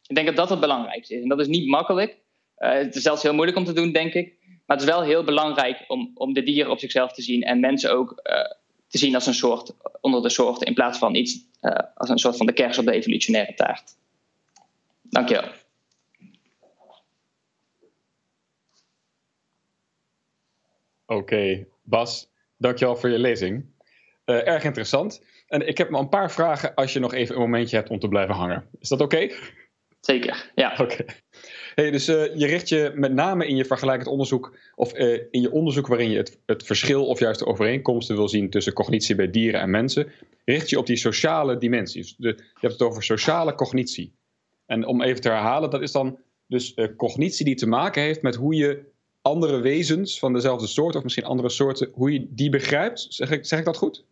Ik 0.07 0.15
denk 0.15 0.27
dat 0.27 0.37
dat 0.37 0.49
het 0.49 0.61
belangrijkste 0.61 1.15
is. 1.15 1.23
En 1.23 1.29
dat 1.29 1.41
is 1.41 1.47
niet 1.47 1.67
makkelijk. 1.67 2.19
Uh, 2.59 2.73
het 2.73 2.95
is 2.95 3.03
zelfs 3.03 3.23
heel 3.23 3.35
moeilijk 3.35 3.59
om 3.59 3.65
te 3.65 3.73
doen, 3.73 3.93
denk 3.93 4.15
ik. 4.15 4.39
Maar 4.67 4.77
het 4.77 4.87
is 4.87 4.93
wel 4.93 5.03
heel 5.03 5.25
belangrijk 5.25 5.85
om, 5.89 6.11
om 6.15 6.33
de 6.33 6.43
dieren 6.43 6.73
op 6.73 6.79
zichzelf 6.79 7.13
te 7.13 7.23
zien 7.23 7.43
en 7.43 7.61
mensen 7.61 7.93
ook 7.93 8.11
uh, 8.11 8.35
te 8.89 8.99
zien 8.99 9.15
als 9.15 9.27
een 9.27 9.35
soort 9.35 9.77
onder 10.01 10.23
de 10.23 10.29
soorten 10.29 10.67
in 10.67 10.75
plaats 10.75 10.99
van 10.99 11.15
iets 11.15 11.39
als 11.95 12.09
een 12.09 12.19
soort 12.19 12.37
van 12.37 12.47
de 12.47 12.53
kers 12.53 12.79
op 12.79 12.85
de 12.85 12.93
evolutionaire 12.93 13.55
taart. 13.55 13.97
Dankjewel. 15.03 15.51
Oké, 21.07 21.21
okay, 21.21 21.69
Bas, 21.83 22.31
dankjewel 22.57 22.97
voor 22.97 23.11
je 23.11 23.19
lezing. 23.19 23.65
Uh, 24.25 24.47
erg 24.47 24.65
interessant. 24.65 25.25
En 25.47 25.69
ik 25.69 25.79
heb 25.79 25.91
maar 25.91 26.01
een 26.01 26.09
paar 26.09 26.31
vragen 26.31 26.75
als 26.75 26.93
je 26.93 26.99
nog 26.99 27.15
even 27.15 27.35
een 27.35 27.41
momentje 27.41 27.77
hebt 27.77 27.91
om 27.91 27.99
te 27.99 28.09
blijven 28.09 28.35
hangen. 28.35 28.69
Is 28.79 28.89
dat 28.89 29.01
oké? 29.01 29.15
Okay? 29.15 29.37
Zeker, 30.01 30.51
ja. 30.55 30.73
Oké. 30.73 30.83
Okay. 30.83 31.07
Hey, 31.77 31.91
dus 31.91 32.09
uh, 32.09 32.37
je 32.37 32.47
richt 32.47 32.69
je 32.69 32.93
met 32.95 33.13
name 33.13 33.47
in 33.47 33.57
je 33.57 33.65
vergelijkend 33.65 34.09
onderzoek, 34.09 34.57
of 34.75 34.99
uh, 34.99 35.23
in 35.31 35.41
je 35.41 35.53
onderzoek 35.53 35.87
waarin 35.87 36.11
je 36.11 36.17
het, 36.17 36.39
het, 36.47 36.63
verschil 36.63 37.07
of 37.07 37.19
juist 37.19 37.39
de 37.39 37.47
overeenkomsten 37.47 38.17
wil 38.17 38.29
zien 38.29 38.51
tussen 38.51 38.73
cognitie 38.73 39.15
bij 39.15 39.31
dieren 39.31 39.61
en 39.61 39.71
mensen, 39.71 40.13
richt 40.45 40.71
je 40.71 40.79
op 40.79 40.87
die 40.87 40.97
sociale 40.97 41.59
dimensies. 41.59 42.15
De, 42.17 42.29
je 42.29 42.43
hebt 42.61 42.73
het 42.73 42.83
over 42.83 43.03
sociale 43.03 43.55
cognitie. 43.55 44.13
En 44.67 44.87
om 44.87 45.03
even 45.03 45.21
te 45.21 45.29
herhalen, 45.29 45.71
dat 45.71 45.83
is 45.83 45.93
dan 45.93 46.19
dus 46.47 46.73
uh, 46.77 46.87
cognitie 46.97 47.45
die 47.45 47.55
te 47.55 47.69
maken 47.69 48.03
heeft 48.03 48.23
met 48.23 48.35
hoe 48.35 48.55
je 48.55 48.83
andere 49.23 49.61
wezens 49.61 50.19
van 50.19 50.33
dezelfde 50.33 50.67
soort, 50.67 50.97
of 50.97 51.03
misschien 51.03 51.25
andere 51.25 51.49
soorten, 51.49 51.91
hoe 51.93 52.13
je 52.13 52.27
die 52.31 52.51
begrijpt. 52.51 53.07
Zeg 53.09 53.31
ik, 53.31 53.45
zeg 53.45 53.59
ik 53.59 53.65
dat 53.65 53.77
goed? 53.77 54.05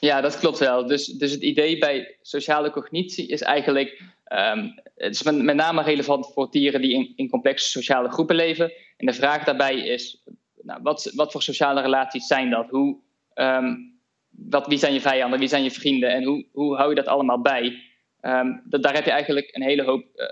Ja, 0.00 0.20
dat 0.20 0.38
klopt 0.38 0.58
wel. 0.58 0.86
Dus, 0.86 1.06
dus 1.06 1.30
het 1.30 1.42
idee 1.42 1.78
bij 1.78 2.16
sociale 2.22 2.70
cognitie 2.70 3.26
is 3.26 3.40
eigenlijk 3.40 4.02
Um, 4.32 4.74
het 4.96 5.14
is 5.14 5.22
met, 5.22 5.42
met, 5.42 5.54
name 5.54 5.82
relevant 5.82 6.32
voor 6.32 6.50
dieren 6.50 6.80
die 6.80 6.94
in, 6.94 7.12
in, 7.16 7.28
complexe 7.28 7.70
sociale 7.70 8.08
groepen 8.08 8.36
leven. 8.36 8.72
En 8.96 9.06
de 9.06 9.12
vraag 9.12 9.44
daarbij 9.44 9.78
is: 9.78 10.22
nou, 10.62 10.82
wat, 10.82 11.12
wat, 11.14 11.32
voor 11.32 11.42
sociale 11.42 11.80
relaties 11.80 12.26
zijn 12.26 12.50
dat? 12.50 12.68
Hoe, 12.68 12.96
um, 13.34 13.98
wat, 14.30 14.66
wie 14.66 14.78
zijn 14.78 14.92
je 14.92 15.00
vijanden, 15.00 15.38
wie 15.38 15.48
zijn 15.48 15.62
je 15.62 15.70
vrienden 15.70 16.10
en 16.10 16.24
hoe, 16.24 16.46
hoe 16.52 16.76
hou 16.76 16.88
je 16.88 16.94
dat 16.94 17.06
allemaal 17.06 17.40
bij? 17.40 17.82
Um, 18.22 18.62
dat, 18.64 18.82
daar 18.82 18.94
heb 18.94 19.04
je 19.04 19.10
eigenlijk 19.10 19.48
een 19.54 19.62
hele 19.62 19.82
hoop 19.82 20.04
uh, 20.16 20.26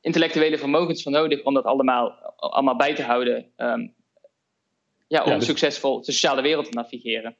intellectuele 0.00 0.58
vermogens 0.58 1.02
voor 1.02 1.12
nodig 1.12 1.42
om 1.42 1.54
dat 1.54 1.64
allemaal, 1.64 2.10
allemaal 2.36 2.76
bij 2.76 2.94
te 2.94 3.02
houden. 3.02 3.52
ja, 3.56 3.74
om 5.22 5.30
ja, 5.30 5.36
dus... 5.36 5.44
succesvol 5.44 5.98
de 5.98 6.12
sociale 6.12 6.42
wereld 6.42 6.64
te 6.64 6.76
navigeren. 6.76 7.36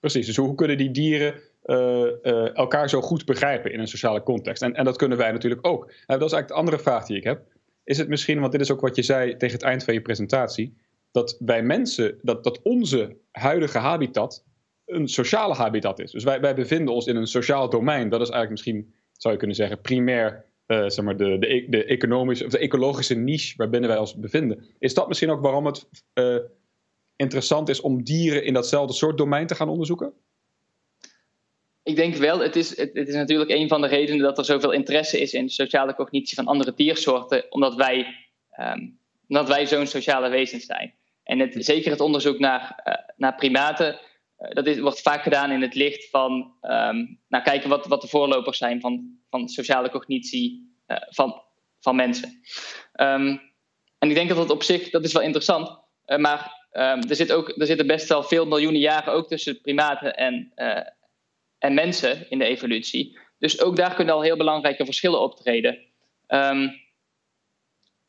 Precies, 0.00 0.26
dus 0.26 0.36
hoe 0.36 0.54
kunnen 0.54 0.76
die 0.76 0.90
dieren 0.90 1.34
uh, 1.64 1.76
uh, 2.22 2.56
elkaar 2.56 2.88
zo 2.88 3.00
goed 3.00 3.24
begrijpen 3.24 3.72
in 3.72 3.80
een 3.80 3.88
sociale 3.88 4.22
context. 4.22 4.62
En, 4.62 4.74
en 4.74 4.84
dat 4.84 4.96
kunnen 4.96 5.18
wij 5.18 5.32
natuurlijk 5.32 5.66
ook. 5.66 5.84
Nou, 5.86 6.20
dat 6.20 6.28
is 6.28 6.32
eigenlijk 6.32 6.48
de 6.48 6.54
andere 6.54 6.78
vraag 6.78 7.06
die 7.06 7.16
ik 7.16 7.24
heb. 7.24 7.42
Is 7.84 7.98
het 7.98 8.08
misschien, 8.08 8.40
want 8.40 8.52
dit 8.52 8.60
is 8.60 8.70
ook 8.70 8.80
wat 8.80 8.96
je 8.96 9.02
zei 9.02 9.36
tegen 9.36 9.56
het 9.56 9.64
eind 9.64 9.84
van 9.84 9.94
je 9.94 10.02
presentatie, 10.02 10.76
dat 11.10 11.36
bij 11.40 11.62
mensen, 11.62 12.18
dat, 12.22 12.44
dat 12.44 12.62
onze 12.62 13.16
huidige 13.30 13.78
habitat 13.78 14.44
een 14.86 15.08
sociale 15.08 15.54
habitat 15.54 15.98
is. 15.98 16.10
Dus 16.10 16.24
wij, 16.24 16.40
wij 16.40 16.54
bevinden 16.54 16.94
ons 16.94 17.06
in 17.06 17.16
een 17.16 17.26
sociaal 17.26 17.70
domein. 17.70 18.08
Dat 18.08 18.20
is 18.20 18.28
eigenlijk 18.28 18.50
misschien, 18.50 18.94
zou 19.12 19.32
je 19.32 19.38
kunnen 19.38 19.56
zeggen, 19.56 19.80
primair 19.80 20.44
uh, 20.66 20.88
zeg 20.88 21.04
maar 21.04 21.16
de, 21.16 21.38
de, 21.38 21.66
de, 21.68 21.84
economische 21.84 22.44
of 22.44 22.50
de 22.50 22.58
ecologische 22.58 23.14
niche 23.14 23.54
waarbinnen 23.56 23.90
wij 23.90 23.98
ons 23.98 24.16
bevinden. 24.16 24.64
Is 24.78 24.94
dat 24.94 25.08
misschien 25.08 25.30
ook 25.30 25.40
waarom 25.40 25.66
het 25.66 25.88
interessant 27.18 27.68
is 27.68 27.80
om 27.80 28.04
dieren 28.04 28.44
in 28.44 28.54
datzelfde 28.54 28.92
soort 28.92 29.18
domein 29.18 29.46
te 29.46 29.54
gaan 29.54 29.68
onderzoeken? 29.68 30.12
ik 31.88 31.96
denk 31.96 32.14
wel, 32.14 32.38
het 32.38 32.56
is, 32.56 32.76
het, 32.76 32.90
het, 32.92 33.08
is 33.08 33.14
natuurlijk 33.14 33.50
een 33.50 33.68
van 33.68 33.80
de 33.80 33.86
redenen 33.86 34.22
dat 34.22 34.38
er 34.38 34.44
zoveel 34.44 34.70
interesse 34.70 35.20
is 35.20 35.32
in 35.32 35.48
sociale 35.48 35.94
cognitie 35.94 36.34
van 36.34 36.46
andere 36.46 36.72
diersoorten, 36.74 37.52
omdat 37.52 37.74
wij, 37.74 38.06
um, 38.60 38.98
omdat 39.28 39.48
wij 39.48 39.66
zo'n 39.66 39.86
sociale 39.86 40.28
wezens 40.28 40.64
zijn. 40.64 40.94
En 41.24 41.38
het, 41.38 41.54
zeker 41.58 41.90
het 41.90 42.00
onderzoek 42.00 42.38
naar, 42.38 42.82
naar 43.16 43.34
primaten, 43.34 44.00
dat 44.36 44.66
is, 44.66 44.78
wordt 44.78 45.00
vaak 45.00 45.22
gedaan 45.22 45.50
in 45.50 45.62
het 45.62 45.74
licht 45.74 46.10
van 46.10 46.32
um, 46.62 47.20
nou, 47.28 47.44
kijken 47.44 47.68
wat, 47.68 47.86
wat 47.86 48.00
de 48.00 48.08
voorlopers 48.08 48.58
zijn 48.58 48.80
van, 48.80 49.18
van 49.30 49.48
sociale 49.48 49.90
cognitie 49.90 50.72
van, 51.10 51.42
van 51.80 51.96
mensen. 51.96 52.40
Um, 53.00 53.40
en 53.98 54.08
ik 54.08 54.14
denk 54.14 54.28
dat 54.28 54.38
dat 54.38 54.50
op 54.50 54.62
zich, 54.62 54.90
dat 54.90 55.04
is 55.04 55.12
wel 55.12 55.22
interessant. 55.22 55.78
maar 56.16 56.57
um, 56.78 57.08
er, 57.08 57.16
zit 57.16 57.32
ook, 57.32 57.48
er 57.56 57.66
zitten 57.66 57.86
best 57.86 58.08
wel 58.08 58.22
veel 58.22 58.46
miljoenen 58.46 58.80
jaren 58.80 59.12
ook 59.12 59.28
tussen 59.28 59.60
primaten 59.60 60.16
en, 60.16 60.52
en 61.58 61.74
mensen 61.74 62.30
in 62.30 62.38
de 62.38 62.44
evolutie. 62.44 63.18
Dus 63.38 63.60
ook 63.60 63.76
daar 63.76 63.94
kunnen 63.94 64.14
al 64.14 64.22
heel 64.22 64.36
belangrijke 64.36 64.84
verschillen 64.84 65.20
optreden. 65.20 65.78
Um, 66.28 66.86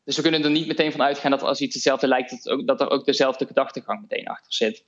dus 0.04 0.16
we 0.16 0.22
kunnen 0.22 0.44
er 0.44 0.50
niet 0.50 0.66
meteen 0.66 0.92
van 0.92 1.02
uitgaan 1.02 1.30
dat 1.30 1.42
als 1.42 1.60
iets 1.60 1.74
hetzelfde 1.74 2.08
lijkt, 2.08 2.30
dat, 2.30 2.48
ook, 2.48 2.66
dat 2.66 2.80
er 2.80 2.90
ook 2.90 3.04
dezelfde 3.04 3.46
gedachtegang 3.46 4.00
meteen 4.00 4.26
achter 4.26 4.52
zit. 4.52 4.84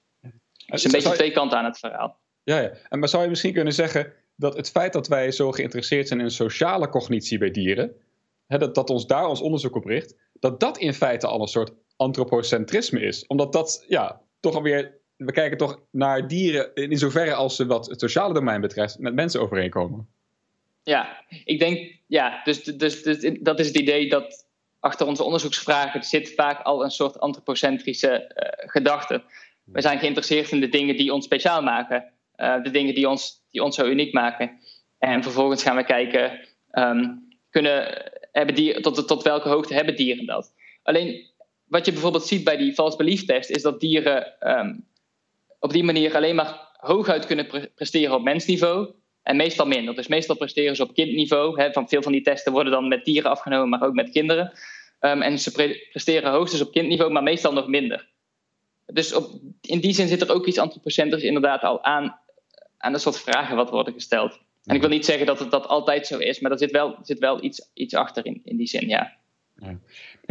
Dus 0.67 0.85
een 0.85 0.91
beetje 0.91 1.13
twee 1.13 1.33
kanten 1.33 1.59
aan 1.59 1.65
het 1.65 1.79
verhaal. 1.79 2.21
Ja, 2.43 2.61
ja. 2.61 2.73
En 2.89 2.99
maar 2.99 3.09
zou 3.09 3.23
je 3.23 3.29
misschien 3.29 3.53
kunnen 3.53 3.73
zeggen 3.73 4.13
dat 4.37 4.57
het 4.57 4.71
feit 4.71 4.93
dat 4.93 5.09
wij 5.09 5.31
zo 5.31 5.53
geïnteresseerd 5.53 6.09
zijn 6.09 6.21
in 6.21 6.31
sociale 6.31 6.89
cognitie 6.89 7.39
bij 7.39 7.51
dieren, 7.51 7.97
hè, 8.47 8.59
dat, 8.59 8.75
dat 8.75 8.91
ons 8.91 9.07
daar 9.07 9.27
ons 9.27 9.41
onderzoek 9.41 9.77
op 9.77 9.85
richt, 9.85 10.17
dat 10.33 10.61
dat 10.61 10.79
in 10.79 10.95
feite 10.95 11.27
al 11.27 11.41
een 11.41 11.49
soort 11.49 11.73
antropocentrisme 12.03 13.01
is. 13.01 13.27
Omdat 13.27 13.53
dat 13.53 13.85
ja, 13.89 14.21
toch 14.41 14.55
alweer 14.55 15.01
we 15.17 15.33
kijken 15.33 15.59
toch 15.59 15.81
naar 15.91 16.29
dieren 16.29 16.75
in 16.75 16.99
zoverre 16.99 17.35
als 17.35 17.57
ze 17.57 17.67
wat 17.67 17.87
het 17.87 18.01
sociale 18.01 18.35
domein 18.35 18.61
betreft 18.61 18.99
met 18.99 19.15
mensen 19.15 19.41
overeenkomen. 19.41 20.09
Ja, 20.83 21.25
ik 21.45 21.59
denk, 21.59 21.95
ja, 22.07 22.41
dus, 22.45 22.63
dus, 22.63 23.03
dus 23.03 23.39
dat 23.41 23.61
is 23.61 23.67
het 23.67 23.79
idee 23.79 24.09
dat 24.09 24.47
achter 24.81 25.07
onze 25.07 25.23
onderzoeksvragen 25.23 26.03
zit 26.03 26.35
vaak 26.35 26.63
al 26.63 26.85
een 26.85 26.91
soort 26.91 27.21
antropocentrische 27.21 28.11
uh, 28.11 28.71
gedachte. 28.71 29.23
We 29.65 29.81
zijn 29.81 29.99
geïnteresseerd 29.99 30.51
in 30.51 30.61
de 30.61 30.69
dingen 30.69 30.97
die 30.97 31.13
ons 31.13 31.25
speciaal 31.25 31.63
maken, 31.63 32.13
uh, 32.37 32.63
de 32.63 32.71
dingen 32.71 32.95
die 32.95 33.09
ons, 33.09 33.43
die 33.51 33.63
ons 33.63 33.77
zo 33.77 33.87
uniek 33.87 34.13
maken. 34.13 34.51
En 34.99 35.23
vervolgens 35.23 35.63
gaan 35.63 35.77
we 35.77 35.85
kijken, 35.85 36.41
um, 36.73 37.29
kunnen, 37.51 38.03
hebben 38.33 38.55
dieren, 38.55 38.83
tot, 38.83 39.09
tot 39.09 39.23
welke 39.23 39.49
hoogte 39.49 39.75
hebben 39.75 39.97
dieren 39.97 40.27
dat? 40.27 40.53
Alleen 40.83 41.31
wat 41.73 41.85
je 41.87 41.93
bijvoorbeeld 41.93 42.27
ziet 42.27 42.45
bij 42.45 42.57
die 42.57 42.73
false 42.73 42.97
belief 42.97 43.25
test, 43.25 43.51
is 43.51 43.63
dat 43.63 43.81
dieren 43.81 44.35
um, 44.59 44.87
op 45.59 45.73
die 45.73 45.85
manier 45.85 46.15
alleen 46.15 46.35
maar 46.35 46.69
hooguit 46.77 47.27
kunnen 47.27 47.71
presteren 47.75 48.15
op 48.15 48.23
mensniveau. 48.23 48.91
En 49.23 49.37
meestal 49.37 49.67
minder. 49.67 49.95
Dus 49.95 50.07
meestal 50.07 50.37
presteren 50.37 50.77
ze 50.77 50.83
op 50.83 50.95
kindniveau. 50.95 51.61
Hè, 51.61 51.73
van 51.73 51.89
veel 51.89 52.03
van 52.03 52.13
die 52.13 52.23
testen 52.23 52.53
worden 52.53 52.73
dan 52.73 52.89
met 52.89 53.05
dieren 53.05 53.31
afgenomen, 53.31 53.69
maar 53.69 53.83
ook 53.83 53.95
met 53.95 54.11
kinderen. 54.11 54.53
Um, 55.01 55.23
en 55.23 55.39
ze 55.39 55.53
pre 55.53 55.87
presteren 55.91 56.31
hoogstens 56.31 56.63
op 56.63 56.73
kindniveau, 56.73 57.13
maar 57.13 57.23
meestal 57.23 57.53
nog 57.53 57.67
minder. 57.67 58.09
Dus 58.87 59.15
op, 59.15 59.31
in 59.61 59.81
die 59.81 59.95
zin 59.95 60.09
zit 60.09 60.21
er 60.21 60.33
ook 60.33 60.47
iets 60.47 60.59
antropocentrisch 60.59 61.23
inderdaad 61.23 61.63
al 61.63 61.85
aan, 61.85 62.19
aan 62.79 62.93
de 62.93 62.99
soort 62.99 63.21
vragen 63.21 63.57
wat 63.57 63.71
worden 63.71 63.93
gesteld. 63.93 64.41
En 64.65 64.75
ik 64.75 64.81
wil 64.81 64.91
niet 64.91 65.05
zeggen 65.05 65.27
dat 65.27 65.39
het 65.39 65.51
dat 65.51 65.67
altijd 65.67 66.07
zo 66.07 66.19
is, 66.19 66.41
maar 66.41 66.51
er 66.51 66.59
zit 66.59 66.71
wel, 66.71 66.99
zit 67.03 67.19
wel 67.19 67.45
iets, 67.45 67.71
iets 67.75 67.95
achter 67.95 68.27
in, 68.27 68.41
in 68.45 68.57
die 68.57 68.67
zin, 68.67 68.89
ja. 68.89 69.13
ja. 69.61 69.79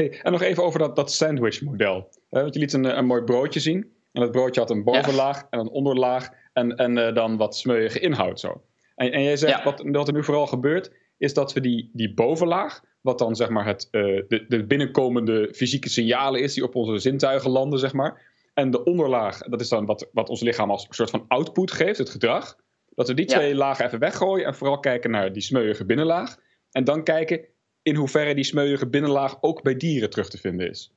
Hey, 0.02 0.20
en 0.22 0.32
nog 0.32 0.42
even 0.42 0.64
over 0.64 0.80
dat, 0.80 0.96
dat 0.96 1.12
sandwich-model. 1.12 1.96
Uh, 1.98 2.42
want 2.42 2.54
je 2.54 2.60
liet 2.60 2.74
een, 2.74 2.98
een 2.98 3.06
mooi 3.06 3.22
broodje 3.22 3.60
zien. 3.60 3.92
En 4.12 4.22
dat 4.22 4.32
broodje 4.32 4.62
had 4.62 4.70
een 4.70 4.84
bovenlaag 4.84 5.48
en 5.50 5.60
een 5.60 5.70
onderlaag 5.70 6.30
en, 6.54 6.76
en 6.76 6.98
uh, 6.98 7.14
dan 7.14 7.38
wat 7.38 7.56
smeuïge 7.56 8.00
inhoud 8.00 8.40
zo. 8.40 8.62
En, 8.96 9.12
en 9.12 9.24
jij 9.24 9.38
zegt, 9.38 9.58
ja. 9.58 9.64
wat, 9.64 9.84
wat, 9.86 10.08
er 10.08 10.14
nu 10.14 10.24
vooral 10.24 10.48
gebeurt, 10.48 10.92
is 11.18 11.34
dat 11.34 11.54
we 11.54 11.60
die, 11.60 11.90
die 11.94 12.14
bovenlaag, 12.14 12.82
wat 13.02 13.18
dan 13.18 13.36
zeg 13.36 13.50
maar 13.50 13.66
het, 13.66 13.88
uh, 13.92 14.02
de, 14.28 14.46
de 14.48 14.66
binnenkomende 14.66 15.50
fysieke 15.54 15.90
signalen 15.90 16.42
is 16.42 16.54
die 16.54 16.64
op 16.64 16.76
onze 16.76 16.98
zintuigen 16.98 17.52
landen, 17.52 17.80
zeg 17.80 17.94
maar. 17.94 18.22
En 18.54 18.72
de 18.72 18.84
onderlaag, 18.84 19.38
dat 19.38 19.62
is 19.62 19.70
dan 19.70 19.86
wat, 19.86 20.10
wat 20.12 20.30
ons 20.30 20.42
lichaam 20.42 20.72
als 20.72 20.88
een 20.88 20.94
soort 20.94 21.10
van 21.10 21.26
output 21.28 21.72
geeft, 21.72 21.98
het 21.98 22.10
gedrag. 22.10 22.56
Dat 22.96 23.08
we 23.08 23.14
die 23.14 23.30
ja. 23.30 23.38
twee 23.38 23.56
lagen 23.56 23.86
even 23.86 24.00
weggooien 24.00 24.46
en 24.46 24.56
vooral 24.56 24.80
kijken 24.80 25.12
naar 25.12 25.34
die 25.34 25.42
smeuïge 25.42 25.86
binnenlaag. 25.86 26.38
En 26.72 26.84
dan 26.84 27.04
kijken 27.04 27.46
in 27.82 27.96
hoeverre 27.96 28.36
die 28.36 28.44
smeuïge 28.44 28.88
binnenlaag 28.88 29.38
ook 29.42 29.62
bij 29.62 29.78
dieren 29.78 30.10
terug 30.10 30.30
te 30.30 30.38
vinden 30.38 30.70
is. 30.70 30.92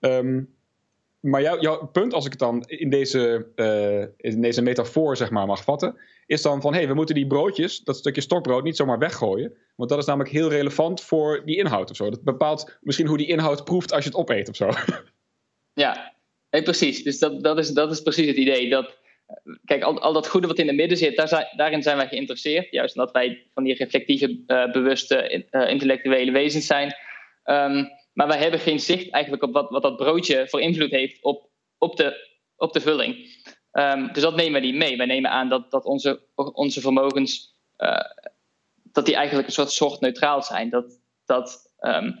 Um, 0.00 0.54
maar 1.20 1.42
jou, 1.42 1.60
jouw 1.60 1.86
punt, 1.86 2.14
als 2.14 2.24
ik 2.24 2.30
het 2.30 2.40
dan 2.40 2.62
in 2.66 2.90
deze, 2.90 3.46
uh, 3.56 4.30
in 4.32 4.40
deze 4.40 4.62
metafoor 4.62 5.16
zeg 5.16 5.30
maar, 5.30 5.46
mag 5.46 5.64
vatten, 5.64 5.96
is 6.26 6.42
dan 6.42 6.60
van: 6.60 6.72
hé, 6.72 6.78
hey, 6.78 6.88
we 6.88 6.94
moeten 6.94 7.14
die 7.14 7.26
broodjes, 7.26 7.80
dat 7.80 7.96
stukje 7.96 8.20
stokbrood, 8.20 8.64
niet 8.64 8.76
zomaar 8.76 8.98
weggooien. 8.98 9.52
Want 9.76 9.90
dat 9.90 9.98
is 9.98 10.04
namelijk 10.04 10.34
heel 10.34 10.48
relevant 10.48 11.00
voor 11.00 11.42
die 11.44 11.56
inhoud 11.56 11.90
of 11.90 11.96
zo. 11.96 12.10
Dat 12.10 12.22
bepaalt 12.22 12.78
misschien 12.80 13.06
hoe 13.06 13.16
die 13.16 13.26
inhoud 13.26 13.64
proeft 13.64 13.92
als 13.92 14.04
je 14.04 14.10
het 14.10 14.18
opeet 14.18 14.48
of 14.48 14.56
zo. 14.56 14.70
Ja, 15.76 16.14
nee, 16.50 16.62
precies. 16.62 17.02
Dus 17.02 17.18
dat, 17.18 17.42
dat, 17.42 17.58
is, 17.58 17.70
dat 17.70 17.90
is 17.90 18.02
precies 18.02 18.26
het 18.26 18.36
idee. 18.36 18.68
Dat, 18.68 18.98
kijk, 19.64 19.82
al, 19.82 20.00
al 20.00 20.12
dat 20.12 20.28
goede 20.28 20.46
wat 20.46 20.58
in 20.58 20.66
de 20.66 20.72
midden 20.72 20.98
zit, 20.98 21.16
daar 21.16 21.28
zijn, 21.28 21.46
daarin 21.56 21.82
zijn 21.82 21.96
wij 21.96 22.08
geïnteresseerd. 22.08 22.70
Juist 22.70 22.96
omdat 22.96 23.12
wij 23.12 23.46
van 23.54 23.64
die 23.64 23.74
reflectieve, 23.74 24.42
uh, 24.46 24.72
bewuste, 24.72 25.46
uh, 25.50 25.70
intellectuele 25.70 26.30
wezens 26.30 26.66
zijn. 26.66 26.94
Um, 27.44 27.88
maar 28.12 28.26
wij 28.26 28.38
hebben 28.38 28.60
geen 28.60 28.80
zicht 28.80 29.10
eigenlijk 29.10 29.42
op 29.42 29.52
wat, 29.52 29.70
wat 29.70 29.82
dat 29.82 29.96
broodje 29.96 30.48
voor 30.48 30.60
invloed 30.60 30.90
heeft 30.90 31.22
op, 31.22 31.48
op, 31.78 31.96
de, 31.96 32.38
op 32.56 32.72
de 32.72 32.80
vulling. 32.80 33.42
Um, 33.72 34.12
dus 34.12 34.22
dat 34.22 34.36
nemen 34.36 34.60
we 34.60 34.66
niet 34.66 34.76
mee. 34.76 34.96
Wij 34.96 35.06
nemen 35.06 35.30
aan 35.30 35.48
dat, 35.48 35.70
dat 35.70 35.84
onze, 35.84 36.22
onze 36.34 36.80
vermogens 36.80 37.54
uh, 37.78 38.00
dat 38.82 39.06
die 39.06 39.14
eigenlijk 39.14 39.46
een 39.46 39.52
soort 39.52 39.70
soort 39.70 40.00
neutraal 40.00 40.42
zijn. 40.42 40.70
Dat 40.70 41.00
dat, 41.24 41.74
um, 41.80 42.18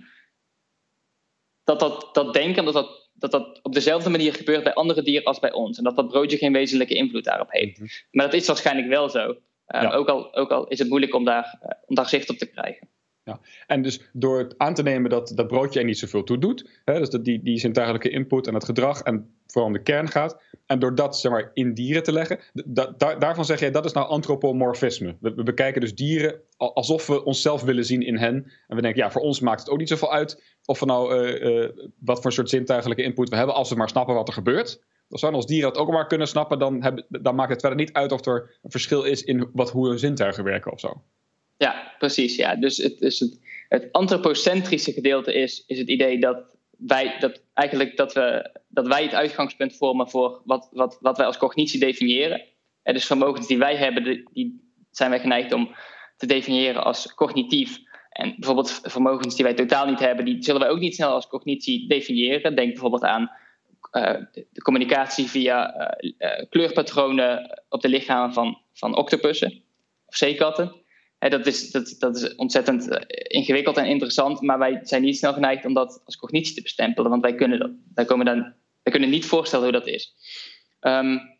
dat, 1.64 1.80
dat, 1.80 2.08
dat 2.12 2.32
denken 2.32 2.64
dat 2.64 2.74
dat, 2.74 3.03
dat 3.14 3.30
dat 3.30 3.60
op 3.62 3.72
dezelfde 3.74 4.10
manier 4.10 4.34
gebeurt 4.34 4.62
bij 4.62 4.74
andere 4.74 5.02
dieren 5.02 5.24
als 5.24 5.38
bij 5.38 5.52
ons. 5.52 5.78
En 5.78 5.84
dat 5.84 5.96
dat 5.96 6.08
broodje 6.08 6.36
geen 6.36 6.52
wezenlijke 6.52 6.94
invloed 6.94 7.24
daarop 7.24 7.50
heeft. 7.50 7.78
Mm 7.78 7.86
-hmm. 7.86 7.94
Maar 8.10 8.24
dat 8.24 8.34
is 8.34 8.46
waarschijnlijk 8.46 8.88
wel 8.88 9.08
zo. 9.08 9.36
Ja. 9.66 9.92
ook, 9.92 10.08
al, 10.08 10.34
ook 10.34 10.50
al 10.50 10.68
is 10.68 10.78
het 10.78 10.88
moeilijk 10.88 11.14
om 11.14 11.24
daar, 11.24 11.58
uh, 11.62 11.70
om 11.86 11.94
daar 11.94 12.08
zicht 12.08 12.30
op 12.30 12.36
te 12.36 12.46
krijgen. 12.46 12.88
Ja. 13.24 13.40
En 13.66 13.82
dus 13.82 14.00
door 14.12 14.38
het 14.38 14.58
aan 14.58 14.74
te 14.74 14.82
nemen 14.82 15.10
dat 15.10 15.32
dat 15.34 15.46
broodje 15.46 15.78
er 15.78 15.84
niet 15.84 15.98
zoveel 15.98 16.24
toe 16.24 16.38
doet, 16.38 16.80
hè, 16.84 16.98
dus 16.98 17.10
dat 17.10 17.24
die, 17.24 17.42
die 17.42 17.58
zintuigelijke 17.58 18.10
input 18.10 18.46
en 18.46 18.54
het 18.54 18.64
gedrag 18.64 19.02
en 19.02 19.36
vooral 19.46 19.70
om 19.70 19.76
de 19.76 19.82
kern 19.82 20.08
gaat, 20.08 20.42
en 20.66 20.78
door 20.78 20.94
dat 20.94 21.18
zeg 21.18 21.32
maar, 21.32 21.50
in 21.54 21.74
dieren 21.74 22.02
te 22.02 22.12
leggen, 22.12 22.38
da, 22.52 22.94
da, 22.96 23.14
daarvan 23.14 23.44
zeg 23.44 23.60
jij 23.60 23.70
dat 23.70 23.84
is 23.84 23.92
nou 23.92 24.08
antropomorfisme. 24.08 25.16
We, 25.20 25.42
bekijken 25.42 25.80
dus 25.80 25.94
dieren 25.94 26.40
alsof 26.56 27.06
we 27.06 27.24
onszelf 27.24 27.62
willen 27.62 27.84
zien 27.84 28.02
in 28.02 28.16
hen. 28.16 28.34
En 28.68 28.76
we 28.76 28.82
denken, 28.82 29.02
ja, 29.02 29.10
voor 29.10 29.22
ons 29.22 29.40
maakt 29.40 29.60
het 29.60 29.70
ook 29.70 29.78
niet 29.78 29.88
zoveel 29.88 30.12
uit 30.12 30.42
of 30.64 30.80
we 30.80 30.86
nou 30.86 31.26
uh, 31.26 31.62
uh, 31.62 31.68
wat 31.98 32.22
voor 32.22 32.32
soort 32.32 32.48
zintuigelijke 32.48 33.02
input 33.02 33.28
we 33.28 33.36
hebben, 33.36 33.54
als 33.54 33.70
we 33.70 33.76
maar 33.76 33.88
snappen 33.88 34.14
wat 34.14 34.28
er 34.28 34.34
gebeurt. 34.34 34.82
Als 35.08 35.20
we 35.20 35.30
als 35.30 35.46
dieren 35.46 35.72
dat 35.72 35.82
ook 35.82 35.90
maar 35.90 36.06
kunnen 36.06 36.28
snappen, 36.28 36.58
dan, 36.58 37.04
dan 37.08 37.34
maakt 37.34 37.50
het 37.50 37.60
verder 37.60 37.78
niet 37.78 37.92
uit 37.92 38.12
of 38.12 38.26
er 38.26 38.58
een 38.62 38.70
verschil 38.70 39.02
is 39.02 39.22
in 39.22 39.50
wat, 39.52 39.70
hoe 39.70 39.88
hun 39.88 39.98
zintuigen 39.98 40.44
werken 40.44 40.72
of 40.72 40.80
zo. 40.80 41.02
Ja, 41.56 41.94
precies. 41.98 42.36
Ja. 42.36 42.56
Dus, 42.56 42.76
het, 42.76 42.98
dus 42.98 43.18
het, 43.18 43.40
het 43.68 43.88
antropocentrische 43.92 44.92
gedeelte 44.92 45.34
is, 45.34 45.64
is 45.66 45.78
het 45.78 45.88
idee 45.88 46.20
dat 46.20 46.53
wij, 46.86 47.16
dat 47.18 47.42
eigenlijk 47.54 47.96
dat 47.96 48.12
we, 48.12 48.50
dat 48.68 48.86
wij 48.86 49.02
het 49.02 49.14
uitgangspunt 49.14 49.76
vormen 49.76 50.10
voor 50.10 50.42
wat, 50.44 50.68
wat, 50.72 50.98
wat 51.00 51.16
wij 51.16 51.26
als 51.26 51.36
cognitie 51.36 51.80
definiëren. 51.80 52.42
En 52.82 52.94
dus 52.94 53.06
vermogens 53.06 53.46
die 53.46 53.58
wij 53.58 53.76
hebben, 53.76 54.24
die 54.32 54.72
zijn 54.90 55.10
wij 55.10 55.20
geneigd 55.20 55.52
om 55.52 55.74
te 56.16 56.26
definiëren 56.26 56.84
als 56.84 57.14
cognitief. 57.14 57.78
En 58.10 58.34
bijvoorbeeld 58.36 58.80
vermogens 58.82 59.34
die 59.34 59.44
wij 59.44 59.54
totaal 59.54 59.86
niet 59.86 59.98
hebben, 59.98 60.24
die 60.24 60.42
zullen 60.42 60.60
wij 60.60 60.70
ook 60.70 60.78
niet 60.78 60.94
snel 60.94 61.10
als 61.10 61.26
cognitie 61.26 61.88
definiëren. 61.88 62.56
Denk 62.56 62.72
bijvoorbeeld 62.72 63.04
aan 63.04 63.30
uh, 63.92 64.14
de 64.32 64.62
communicatie 64.62 65.28
via 65.28 65.80
uh, 65.80 66.12
uh, 66.18 66.48
kleurpatronen 66.48 67.62
op 67.68 67.80
de 67.80 67.88
lichamen 67.88 68.32
van, 68.34 68.58
van 68.72 68.96
octopussen 68.96 69.62
of 70.06 70.16
zeekatten 70.16 70.83
dat, 71.30 71.46
is, 71.46 71.70
dat, 71.70 71.96
dat 71.98 72.16
is 72.16 72.34
ontzettend 72.34 72.88
eh, 72.88 73.00
ingewikkeld 73.38 73.76
en 73.76 73.86
interessant, 73.86 74.40
maar 74.40 74.58
wij 74.58 74.80
zijn 74.82 75.02
niet 75.02 75.16
snel 75.16 75.32
geneigd 75.32 75.64
om 75.64 75.74
dat 75.74 76.02
als 76.04 76.16
cognitie 76.16 76.54
te 76.54 76.62
bestempelen, 76.62 77.10
want 77.10 77.22
wij 77.22 77.34
kunnen, 77.34 77.58
dat, 77.58 77.70
wij 77.94 78.04
komen 78.04 78.26
dan, 78.26 78.54
kunnen 78.82 79.10
niet 79.10 79.26
voorstellen 79.26 79.64
hoe 79.64 79.78
dat 79.80 79.86
is. 79.86 80.14
Um, 80.80 81.38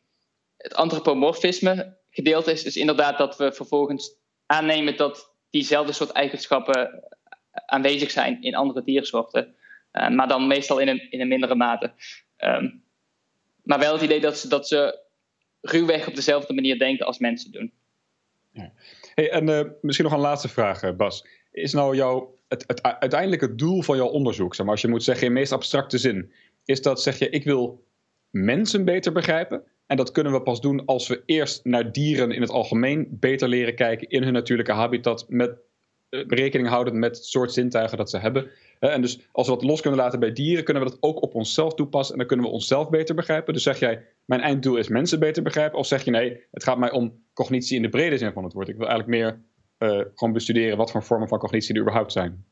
het 0.56 0.74
antropomorfisme 0.74 1.96
gedeelte 2.10 2.52
is 2.52 2.62
dus 2.62 2.76
inderdaad 2.76 3.18
dat 3.18 3.36
we 3.36 3.52
vervolgens 3.52 4.16
aannemen 4.46 4.96
dat 4.96 5.34
diezelfde 5.50 5.92
soort 5.92 6.10
eigenschappen 6.10 6.92
eh, 6.92 7.00
aanwezig 7.66 8.10
zijn 8.10 8.42
in 8.42 8.54
andere 8.54 8.84
diersoorten, 8.84 9.54
uh, 9.92 10.08
maar 10.08 10.28
dan 10.28 10.46
meestal 10.46 10.78
in 10.78 10.88
een, 10.88 11.10
in 11.10 11.20
een 11.20 11.28
mindere 11.28 11.54
mate. 11.54 11.92
Um, 12.38 12.82
maar 13.62 13.78
wel 13.78 13.92
het 13.92 14.02
idee 14.02 14.20
dat 14.20 14.38
ze, 14.38 14.48
dat 14.48 14.68
ze 14.68 15.02
ruwweg 15.60 16.08
op 16.08 16.14
dezelfde 16.14 16.54
manier 16.54 16.78
denken 16.78 17.06
als 17.06 17.18
mensen 17.18 17.52
doen. 17.52 17.72
Ja. 18.52 18.72
Hey, 19.14 19.30
en 19.30 19.48
uh, 19.48 19.60
misschien 19.80 20.04
nog 20.06 20.14
een 20.14 20.20
laatste 20.20 20.48
vraag, 20.48 20.82
uh, 20.82 20.92
Bas. 20.92 21.26
Is 21.52 21.72
nou 21.72 21.96
jouw, 21.96 22.38
het, 22.48 22.64
het 22.66 22.82
uiteindelijke 22.82 23.54
doel 23.54 23.82
van 23.82 23.96
jouw 23.96 24.06
onderzoek, 24.08 24.54
zeg 24.54 24.64
maar, 24.64 24.74
als 24.74 24.82
je 24.82 24.88
moet 24.88 25.02
zeggen 25.02 25.26
in 25.26 25.32
meest 25.32 25.52
abstracte 25.52 25.98
zin, 25.98 26.32
is 26.64 26.82
dat 26.82 27.02
zeg 27.02 27.18
je, 27.18 27.28
ik 27.28 27.44
wil 27.44 27.84
mensen 28.30 28.84
beter 28.84 29.12
begrijpen? 29.12 29.62
En 29.86 29.96
dat 29.96 30.10
kunnen 30.10 30.32
we 30.32 30.42
pas 30.42 30.60
doen 30.60 30.84
als 30.84 31.08
we 31.08 31.22
eerst 31.26 31.64
naar 31.64 31.92
dieren 31.92 32.30
in 32.30 32.40
het 32.40 32.50
algemeen 32.50 33.06
beter 33.10 33.48
leren 33.48 33.74
kijken 33.74 34.08
in 34.08 34.22
hun 34.22 34.32
natuurlijke 34.32 34.72
habitat 34.72 35.24
met 35.28 35.58
rekening 36.28 36.68
houden 36.68 36.98
met 36.98 37.16
het 37.16 37.24
soort 37.24 37.52
zintuigen 37.52 37.98
dat 37.98 38.10
ze 38.10 38.18
hebben. 38.18 38.50
en 38.78 39.00
dus 39.00 39.18
als 39.32 39.48
we 39.48 39.54
dat 39.54 39.64
los 39.64 39.80
kunnen 39.80 40.00
laten 40.00 40.20
bij 40.20 40.32
dieren, 40.32 40.64
kunnen 40.64 40.82
we 40.82 40.90
dat 40.90 41.02
ook 41.02 41.22
op 41.22 41.34
onszelf 41.34 41.74
toepassen. 41.74 42.12
En 42.12 42.18
dan 42.18 42.28
kunnen 42.28 42.46
we 42.46 42.52
onszelf 42.52 42.90
beter 42.90 43.14
begrijpen. 43.14 43.54
Dus 43.54 43.62
zeg 43.62 43.78
jij, 43.78 44.06
mijn 44.24 44.40
einddoel 44.40 44.76
is 44.76 44.88
mensen 44.88 45.18
beter 45.18 45.42
begrijpen. 45.42 45.78
Of 45.78 45.86
zeg 45.86 46.04
je 46.04 46.10
nee, 46.10 46.46
het 46.50 46.64
gaat 46.64 46.78
mij 46.78 46.90
om 46.90 47.22
cognitie 47.32 47.76
in 47.76 47.82
de 47.82 47.88
brede 47.88 48.18
zin 48.18 48.32
van 48.32 48.44
het 48.44 48.52
woord. 48.52 48.68
Ik 48.68 48.76
wil 48.76 48.88
eigenlijk 48.88 49.18
meer 49.18 49.40
gewoon 50.14 50.32
bestuderen 50.32 50.76
wat 50.76 50.90
voor 50.90 51.02
vormen 51.02 51.28
van 51.28 51.38
cognitie 51.38 51.74
er 51.74 51.80
überhaupt 51.80 52.12
zijn. 52.12 52.44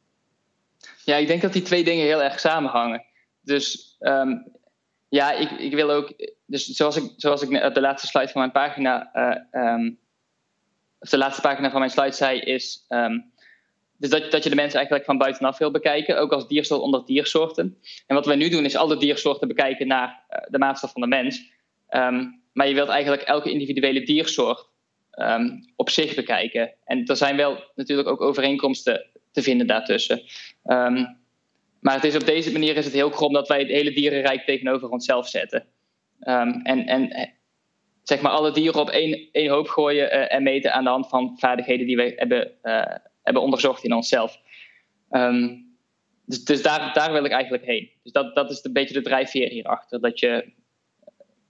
Ja, 1.04 1.16
ik 1.16 1.26
denk 1.26 1.42
dat 1.42 1.52
die 1.52 1.62
twee 1.62 1.84
dingen 1.84 2.04
heel 2.04 2.22
erg 2.22 2.40
samenhangen. 2.40 3.04
Dus 3.40 3.96
ehm, 3.98 4.30
ja, 5.08 5.32
ik, 5.32 5.50
ik 5.50 5.74
wil 5.74 5.90
ook, 5.90 6.14
dus 6.46 6.66
zoals 6.66 6.96
ik, 6.96 7.12
zoals 7.16 7.42
ik 7.42 7.74
de 7.74 7.80
laatste 7.80 8.06
slide 8.06 8.28
van 8.28 8.40
mijn 8.40 8.52
pagina, 8.52 9.10
uh, 9.52 9.90
of 10.98 11.08
de 11.08 11.18
laatste 11.18 11.40
pagina 11.40 11.70
van 11.70 11.78
mijn 11.78 11.90
slide 11.90 12.12
zei, 12.12 12.40
is 12.40 12.84
ehm, 12.88 13.18
dus 14.02 14.10
dat, 14.10 14.30
dat 14.30 14.42
je 14.42 14.48
de 14.48 14.54
mensen 14.54 14.76
eigenlijk 14.76 15.04
van 15.04 15.18
buitenaf 15.18 15.58
wil 15.58 15.70
bekijken, 15.70 16.18
ook 16.18 16.32
als 16.32 16.48
diersoort 16.48 16.80
onder 16.80 17.04
diersoorten. 17.04 17.78
En 18.06 18.14
wat 18.14 18.26
wij 18.26 18.36
nu 18.36 18.48
doen 18.48 18.64
is 18.64 18.76
alle 18.76 18.96
diersoorten 18.96 19.48
bekijken 19.48 19.86
naar 19.86 20.08
uh, 20.08 20.38
de 20.48 20.58
maatstaf 20.58 20.92
van 20.92 21.00
de 21.00 21.06
mens. 21.06 21.52
maar 22.52 22.68
je 22.68 22.74
wilt 22.74 22.88
eigenlijk 22.88 23.22
elke 23.22 23.50
individuele 23.50 24.02
diersoort 24.02 24.70
op 25.76 25.90
zich 25.90 26.14
bekijken. 26.14 26.72
En 26.84 27.06
er 27.06 27.16
zijn 27.16 27.36
wel 27.36 27.64
natuurlijk 27.74 28.08
ook 28.08 28.20
overeenkomsten 28.20 29.06
te 29.32 29.42
vinden 29.42 29.66
daartussen. 29.66 30.22
Um, 30.64 31.20
maar 31.80 31.94
het 31.94 32.04
is 32.04 32.14
op 32.14 32.24
deze 32.24 32.52
manier 32.52 32.76
is 32.76 32.84
het 32.84 32.94
heel 32.94 33.10
krom 33.10 33.32
dat 33.32 33.48
wij 33.48 33.58
het 33.58 33.68
hele 33.68 33.92
dierenrijk 33.92 34.44
tegenover 34.44 34.88
onszelf 34.88 35.28
zetten. 35.28 35.66
En, 36.20 36.86
en 36.86 37.10
eh, 37.10 37.28
zeg 38.02 38.20
maar 38.20 38.32
alle 38.32 38.52
dieren 38.52 38.80
op 38.80 38.90
één, 38.90 39.28
één 39.32 39.50
hoop 39.50 39.68
gooien 39.68 40.06
uh, 40.06 40.32
en 40.34 40.42
meten 40.42 40.72
aan 40.72 40.84
de 40.84 40.90
hand 40.90 41.08
van 41.08 41.36
vaardigheden 41.38 41.86
die 41.86 41.96
we 41.96 42.12
hebben, 42.16 42.52
hebben 43.22 43.42
onderzocht 43.42 43.84
in 43.84 43.92
onszelf. 43.92 44.40
Um, 45.10 45.70
dus 46.26 46.44
dus 46.44 46.62
daar, 46.62 46.92
daar 46.92 47.12
wil 47.12 47.24
ik 47.24 47.30
eigenlijk 47.30 47.64
heen. 47.64 47.90
Dus 48.02 48.12
dat, 48.12 48.34
dat 48.34 48.50
is 48.50 48.64
een 48.64 48.72
beetje 48.72 48.94
de 48.94 49.02
drijfveer 49.02 49.48
hierachter. 49.48 50.00
Dat 50.00 50.18
je, 50.18 50.52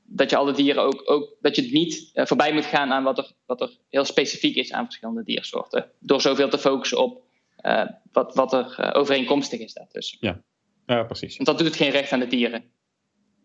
dat 0.05 0.31
je 0.31 0.37
alle 0.37 0.53
dieren 0.53 0.83
ook, 0.83 1.11
ook 1.11 1.37
dat 1.41 1.57
je 1.57 1.63
niet 1.63 2.11
voorbij 2.15 2.53
moet 2.53 2.65
gaan 2.65 2.93
aan 2.93 3.03
wat 3.03 3.19
er, 3.19 3.33
wat 3.47 3.61
er 3.61 3.79
heel 3.89 4.05
specifiek 4.05 4.57
is 4.57 4.73
aan 4.73 4.85
verschillende 4.85 5.25
diersoorten. 5.25 5.91
Door 6.01 6.21
zoveel 6.21 6.49
te 6.49 6.59
focussen 6.59 6.99
op 6.99 7.23
uh, 7.63 7.85
wat, 8.13 8.35
wat 8.35 8.53
er 8.53 8.77
uh, 8.81 8.91
overeenkomstig 8.93 9.61
is 9.61 9.73
daartussen. 9.73 10.19
Ja. 10.21 10.43
ja, 10.87 11.03
precies. 11.05 11.37
Want 11.37 11.49
dat 11.49 11.59
doet 11.59 11.67
het 11.67 11.77
geen 11.77 11.91
recht 11.91 12.13
aan 12.13 12.21
de 12.21 12.27
dieren. 12.27 12.65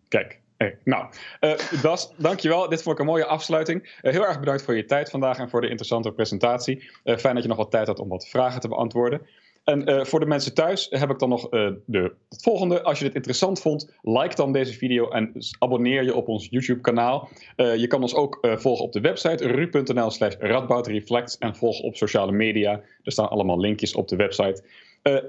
Kijk, 0.07 0.41
Hey, 0.57 0.77
nou, 0.83 1.05
uh, 1.41 1.95
dankjewel. 2.17 2.69
Dit 2.69 2.81
vond 2.81 2.95
ik 2.95 3.01
een 3.01 3.11
mooie 3.11 3.25
afsluiting. 3.25 3.83
Uh, 3.83 4.11
heel 4.11 4.25
erg 4.25 4.39
bedankt 4.39 4.61
voor 4.63 4.75
je 4.75 4.85
tijd 4.85 5.09
vandaag 5.09 5.37
en 5.37 5.49
voor 5.49 5.61
de 5.61 5.67
interessante 5.67 6.11
presentatie. 6.11 6.89
Uh, 7.03 7.17
fijn 7.17 7.33
dat 7.33 7.43
je 7.43 7.49
nog 7.49 7.57
wat 7.57 7.71
tijd 7.71 7.87
had 7.87 7.99
om 7.99 8.09
wat 8.09 8.27
vragen 8.27 8.61
te 8.61 8.67
beantwoorden. 8.67 9.21
En 9.63 10.05
voor 10.05 10.19
de 10.19 10.25
mensen 10.25 10.53
thuis 10.53 10.87
heb 10.89 11.09
ik 11.09 11.19
dan 11.19 11.29
nog 11.29 11.49
de, 11.49 12.13
het 12.29 12.41
volgende. 12.41 12.83
Als 12.83 12.97
je 12.97 13.05
dit 13.05 13.15
interessant 13.15 13.61
vond, 13.61 13.91
like 14.01 14.35
dan 14.35 14.51
deze 14.51 14.73
video 14.73 15.09
en 15.09 15.31
abonneer 15.59 16.03
je 16.03 16.15
op 16.15 16.27
ons 16.27 16.47
YouTube 16.49 16.81
kanaal. 16.81 17.29
Uh, 17.57 17.75
je 17.75 17.87
kan 17.87 18.01
ons 18.01 18.15
ook 18.15 18.39
volgen 18.41 18.85
op 18.85 18.93
de 18.93 19.01
website 19.01 19.47
ru.nl 19.47 20.11
slash 20.11 20.35
radboutreflects 20.39 21.37
en 21.37 21.55
volg 21.55 21.79
op 21.79 21.95
sociale 21.95 22.31
media. 22.31 22.71
Er 23.03 23.11
staan 23.11 23.29
allemaal 23.29 23.59
linkjes 23.59 23.95
op 23.95 24.07
de 24.07 24.15
website. 24.15 24.63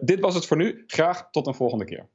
dit 0.01 0.21
was 0.21 0.35
het 0.35 0.47
voor 0.47 0.57
nu. 0.57 0.85
Graag 0.87 1.29
tot 1.31 1.47
een 1.47 1.55
volgende 1.55 1.85
keer. 1.85 2.07